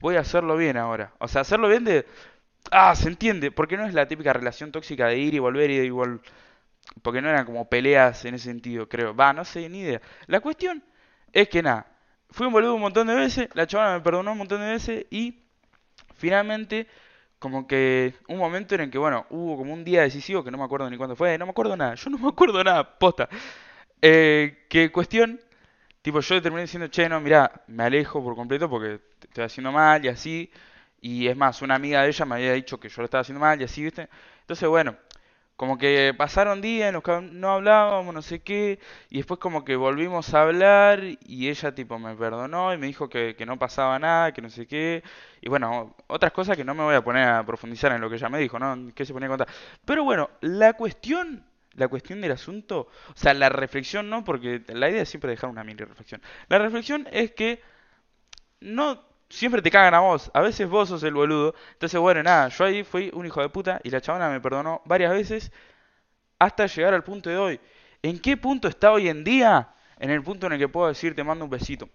voy 0.00 0.16
a 0.16 0.20
hacerlo 0.20 0.56
bien 0.56 0.76
ahora. 0.76 1.12
O 1.18 1.28
sea, 1.28 1.42
hacerlo 1.42 1.68
bien 1.68 1.84
de, 1.84 2.06
ah, 2.70 2.94
se 2.96 3.08
entiende, 3.08 3.50
porque 3.50 3.76
no 3.76 3.86
es 3.86 3.94
la 3.94 4.08
típica 4.08 4.32
relación 4.32 4.72
tóxica 4.72 5.06
de 5.08 5.18
ir 5.18 5.34
y 5.34 5.38
volver 5.38 5.70
y 5.70 5.78
de 5.78 5.84
igual, 5.86 6.20
porque 7.02 7.22
no 7.22 7.28
eran 7.28 7.46
como 7.46 7.68
peleas 7.68 8.24
en 8.24 8.34
ese 8.34 8.46
sentido, 8.46 8.88
creo. 8.88 9.14
Va, 9.14 9.32
no 9.32 9.44
sé, 9.44 9.68
ni 9.68 9.80
idea. 9.80 10.00
La 10.26 10.40
cuestión 10.40 10.82
es 11.32 11.48
que 11.48 11.62
nada, 11.62 11.86
fui 12.30 12.46
un 12.46 12.52
boludo 12.52 12.74
un 12.74 12.80
montón 12.80 13.06
de 13.06 13.14
veces, 13.14 13.48
la 13.54 13.66
chavana 13.66 13.94
me 13.98 14.00
perdonó 14.00 14.32
un 14.32 14.38
montón 14.38 14.60
de 14.60 14.68
veces 14.68 15.06
y 15.10 15.45
finalmente 16.16 16.86
como 17.38 17.66
que 17.66 18.14
un 18.28 18.38
momento 18.38 18.74
en 18.74 18.82
el 18.82 18.90
que, 18.90 18.98
bueno, 18.98 19.26
hubo 19.30 19.56
como 19.58 19.72
un 19.74 19.84
día 19.84 20.02
decisivo 20.02 20.42
que 20.44 20.50
no 20.50 20.58
me 20.58 20.64
acuerdo 20.64 20.88
ni 20.90 20.96
cuándo 20.96 21.16
fue, 21.16 21.36
no 21.38 21.46
me 21.46 21.50
acuerdo 21.50 21.76
nada, 21.76 21.94
yo 21.94 22.10
no 22.10 22.18
me 22.18 22.28
acuerdo 22.28 22.62
nada, 22.64 22.98
posta. 22.98 23.28
Eh, 24.02 24.66
que 24.68 24.92
cuestión, 24.92 25.40
tipo, 26.02 26.20
yo 26.20 26.42
terminé 26.42 26.62
diciendo, 26.62 26.88
che, 26.88 27.08
no, 27.08 27.20
mirá, 27.20 27.64
me 27.68 27.84
alejo 27.84 28.22
por 28.22 28.36
completo 28.36 28.68
porque 28.70 29.00
te 29.18 29.28
estoy 29.28 29.44
haciendo 29.44 29.72
mal 29.72 30.04
y 30.04 30.08
así. 30.08 30.50
Y 31.00 31.28
es 31.28 31.36
más, 31.36 31.62
una 31.62 31.76
amiga 31.76 32.02
de 32.02 32.08
ella 32.08 32.24
me 32.26 32.36
había 32.36 32.52
dicho 32.54 32.80
que 32.80 32.88
yo 32.88 33.02
lo 33.02 33.04
estaba 33.06 33.22
haciendo 33.22 33.40
mal 33.40 33.60
y 33.60 33.64
así, 33.64 33.82
¿viste? 33.82 34.08
Entonces, 34.40 34.68
bueno, 34.68 34.96
como 35.56 35.78
que 35.78 36.14
pasaron 36.16 36.60
días 36.60 36.88
en 36.88 36.94
los 36.94 37.02
que 37.02 37.20
no 37.32 37.50
hablábamos, 37.50 38.14
no 38.14 38.22
sé 38.22 38.40
qué, 38.40 38.78
y 39.10 39.16
después 39.18 39.40
como 39.40 39.64
que 39.64 39.76
volvimos 39.76 40.34
a 40.34 40.42
hablar 40.42 41.02
y 41.04 41.48
ella 41.48 41.74
tipo 41.74 41.98
me 41.98 42.14
perdonó 42.14 42.74
y 42.74 42.78
me 42.78 42.86
dijo 42.86 43.08
que, 43.08 43.34
que 43.36 43.46
no 43.46 43.58
pasaba 43.58 43.98
nada, 43.98 44.32
que 44.32 44.42
no 44.42 44.50
sé 44.50 44.66
qué, 44.66 45.02
y 45.40 45.48
bueno, 45.48 45.96
otras 46.08 46.32
cosas 46.32 46.56
que 46.56 46.64
no 46.64 46.74
me 46.74 46.84
voy 46.84 46.94
a 46.94 47.02
poner 47.02 47.28
a 47.28 47.44
profundizar 47.46 47.92
en 47.92 48.00
lo 48.00 48.10
que 48.10 48.16
ella 48.16 48.28
me 48.28 48.38
dijo, 48.38 48.58
¿no? 48.58 48.92
¿Qué 48.94 49.06
se 49.06 49.12
ponía 49.12 49.28
a 49.28 49.30
contar? 49.30 49.48
Pero 49.84 50.04
bueno, 50.04 50.30
la 50.40 50.74
cuestión, 50.74 51.46
la 51.72 51.88
cuestión 51.88 52.20
del 52.20 52.32
asunto, 52.32 52.88
o 53.08 53.16
sea, 53.16 53.32
la 53.34 53.48
reflexión 53.48 54.10
no, 54.10 54.24
porque 54.24 54.62
la 54.68 54.90
idea 54.90 55.02
es 55.02 55.08
siempre 55.08 55.30
dejar 55.30 55.50
una 55.50 55.64
mini 55.64 55.78
reflexión. 55.84 56.20
La 56.48 56.58
reflexión 56.58 57.08
es 57.12 57.32
que 57.32 57.62
no 58.60 59.15
siempre 59.28 59.62
te 59.62 59.70
cagan 59.70 59.94
a 59.94 60.00
vos, 60.00 60.30
a 60.34 60.40
veces 60.40 60.68
vos 60.68 60.88
sos 60.88 61.02
el 61.02 61.14
boludo. 61.14 61.54
Entonces, 61.72 62.00
bueno, 62.00 62.22
nada, 62.22 62.48
yo 62.48 62.64
ahí 62.64 62.84
fui 62.84 63.10
un 63.14 63.26
hijo 63.26 63.40
de 63.42 63.48
puta 63.48 63.80
y 63.84 63.90
la 63.90 64.00
chabona 64.00 64.28
me 64.30 64.40
perdonó 64.40 64.82
varias 64.84 65.12
veces 65.12 65.52
hasta 66.38 66.66
llegar 66.66 66.94
al 66.94 67.04
punto 67.04 67.30
de 67.30 67.38
hoy. 67.38 67.60
¿En 68.02 68.18
qué 68.20 68.36
punto 68.36 68.68
está 68.68 68.92
hoy 68.92 69.08
en 69.08 69.24
día? 69.24 69.70
En 69.98 70.10
el 70.10 70.22
punto 70.22 70.46
en 70.46 70.54
el 70.54 70.58
que 70.58 70.68
puedo 70.68 70.88
decir 70.88 71.14
te 71.14 71.24
mando 71.24 71.44
un 71.44 71.50
besito. 71.50 71.88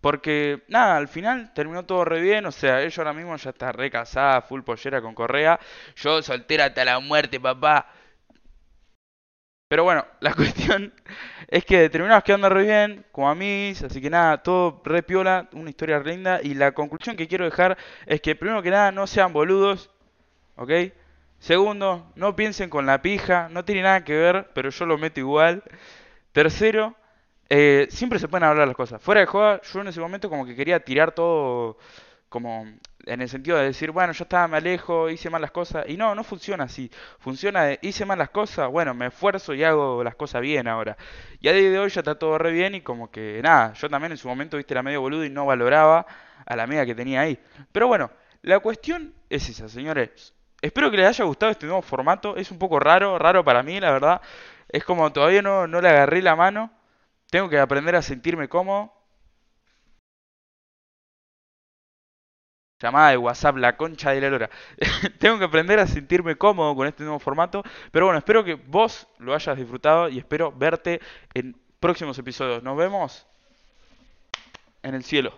Porque, 0.00 0.64
nada, 0.68 0.98
al 0.98 1.08
final 1.08 1.52
terminó 1.54 1.84
todo 1.86 2.04
re 2.04 2.20
bien. 2.20 2.44
O 2.46 2.52
sea, 2.52 2.82
ella 2.82 2.94
ahora 2.98 3.14
mismo 3.14 3.34
ya 3.36 3.50
está 3.50 3.72
re 3.72 3.90
casada, 3.90 4.42
full 4.42 4.60
pollera 4.62 5.00
con 5.00 5.14
Correa. 5.14 5.58
Yo 5.96 6.20
soltera 6.22 6.66
hasta 6.66 6.84
la 6.84 7.00
muerte, 7.00 7.40
papá. 7.40 7.86
Pero 9.74 9.82
bueno, 9.82 10.06
la 10.20 10.32
cuestión 10.32 10.94
es 11.48 11.64
que 11.64 11.90
terminamos 11.90 12.22
quedando 12.22 12.48
re 12.48 12.62
bien, 12.62 13.04
como 13.10 13.28
a 13.28 13.34
mí, 13.34 13.72
así 13.84 14.00
que 14.00 14.08
nada, 14.08 14.40
todo 14.40 14.80
re 14.84 15.02
piola, 15.02 15.48
una 15.52 15.68
historia 15.68 15.98
linda. 15.98 16.38
Y 16.40 16.54
la 16.54 16.70
conclusión 16.70 17.16
que 17.16 17.26
quiero 17.26 17.44
dejar 17.44 17.76
es 18.06 18.20
que 18.20 18.36
primero 18.36 18.62
que 18.62 18.70
nada 18.70 18.92
no 18.92 19.08
sean 19.08 19.32
boludos, 19.32 19.90
¿ok? 20.54 20.70
Segundo, 21.40 22.06
no 22.14 22.36
piensen 22.36 22.70
con 22.70 22.86
la 22.86 23.02
pija, 23.02 23.48
no 23.50 23.64
tiene 23.64 23.82
nada 23.82 24.04
que 24.04 24.14
ver, 24.14 24.48
pero 24.54 24.70
yo 24.70 24.86
lo 24.86 24.96
meto 24.96 25.18
igual. 25.18 25.64
Tercero, 26.30 26.94
eh, 27.48 27.88
siempre 27.90 28.20
se 28.20 28.28
pueden 28.28 28.44
hablar 28.44 28.68
las 28.68 28.76
cosas. 28.76 29.02
Fuera 29.02 29.22
de 29.22 29.26
juego, 29.26 29.60
yo 29.60 29.80
en 29.80 29.88
ese 29.88 29.98
momento 29.98 30.30
como 30.30 30.46
que 30.46 30.54
quería 30.54 30.78
tirar 30.78 31.10
todo 31.10 31.78
como 32.34 32.66
en 33.06 33.20
el 33.22 33.28
sentido 33.28 33.56
de 33.58 33.66
decir, 33.66 33.92
bueno, 33.92 34.12
yo 34.12 34.24
estaba, 34.24 34.48
me 34.48 34.56
alejo, 34.56 35.08
hice 35.08 35.30
mal 35.30 35.40
las 35.40 35.52
cosas. 35.52 35.84
Y 35.88 35.96
no, 35.96 36.16
no 36.16 36.24
funciona 36.24 36.64
así. 36.64 36.90
Funciona 37.20 37.62
de, 37.62 37.78
hice 37.80 38.04
mal 38.04 38.18
las 38.18 38.30
cosas, 38.30 38.68
bueno, 38.68 38.92
me 38.92 39.06
esfuerzo 39.06 39.54
y 39.54 39.62
hago 39.62 40.02
las 40.02 40.16
cosas 40.16 40.42
bien 40.42 40.66
ahora. 40.66 40.96
Y 41.38 41.46
a 41.46 41.52
día 41.52 41.70
de 41.70 41.78
hoy 41.78 41.90
ya 41.90 42.00
está 42.00 42.18
todo 42.18 42.36
re 42.36 42.50
bien 42.50 42.74
y 42.74 42.80
como 42.80 43.08
que 43.08 43.40
nada, 43.40 43.72
yo 43.74 43.88
también 43.88 44.10
en 44.10 44.18
su 44.18 44.26
momento, 44.26 44.56
viste, 44.56 44.74
era 44.74 44.82
medio 44.82 45.00
boludo 45.00 45.24
y 45.24 45.30
no 45.30 45.46
valoraba 45.46 46.06
a 46.44 46.56
la 46.56 46.64
amiga 46.64 46.84
que 46.84 46.96
tenía 46.96 47.20
ahí. 47.20 47.38
Pero 47.70 47.86
bueno, 47.86 48.10
la 48.42 48.58
cuestión 48.58 49.14
es 49.30 49.48
esa, 49.48 49.68
señores. 49.68 50.34
Espero 50.60 50.90
que 50.90 50.96
les 50.96 51.06
haya 51.06 51.24
gustado 51.24 51.52
este 51.52 51.66
nuevo 51.66 51.82
formato. 51.82 52.36
Es 52.36 52.50
un 52.50 52.58
poco 52.58 52.80
raro, 52.80 53.16
raro 53.16 53.44
para 53.44 53.62
mí, 53.62 53.78
la 53.78 53.92
verdad. 53.92 54.20
Es 54.68 54.82
como 54.82 55.12
todavía 55.12 55.40
no, 55.40 55.68
no 55.68 55.80
le 55.80 55.88
agarré 55.88 56.20
la 56.20 56.34
mano. 56.34 56.72
Tengo 57.30 57.48
que 57.48 57.60
aprender 57.60 57.94
a 57.94 58.02
sentirme 58.02 58.48
cómodo. 58.48 58.92
Llamada 62.84 63.12
de 63.12 63.16
WhatsApp, 63.16 63.56
la 63.56 63.78
concha 63.78 64.10
de 64.10 64.20
la 64.20 64.28
lora. 64.28 64.50
Tengo 65.18 65.38
que 65.38 65.46
aprender 65.46 65.78
a 65.78 65.86
sentirme 65.86 66.36
cómodo 66.36 66.76
con 66.76 66.86
este 66.86 67.02
nuevo 67.02 67.18
formato. 67.18 67.62
Pero 67.90 68.04
bueno, 68.04 68.18
espero 68.18 68.44
que 68.44 68.56
vos 68.56 69.08
lo 69.16 69.34
hayas 69.34 69.56
disfrutado 69.56 70.10
y 70.10 70.18
espero 70.18 70.52
verte 70.52 71.00
en 71.32 71.56
próximos 71.80 72.18
episodios. 72.18 72.62
Nos 72.62 72.76
vemos 72.76 73.26
en 74.82 74.94
el 74.94 75.02
cielo. 75.02 75.32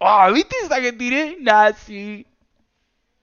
¡Ah! 0.00 0.28
¿Viste 0.34 0.56
esa 0.64 0.80
que 0.80 0.92
tiré? 0.92 1.36
Nazi. 1.40 2.26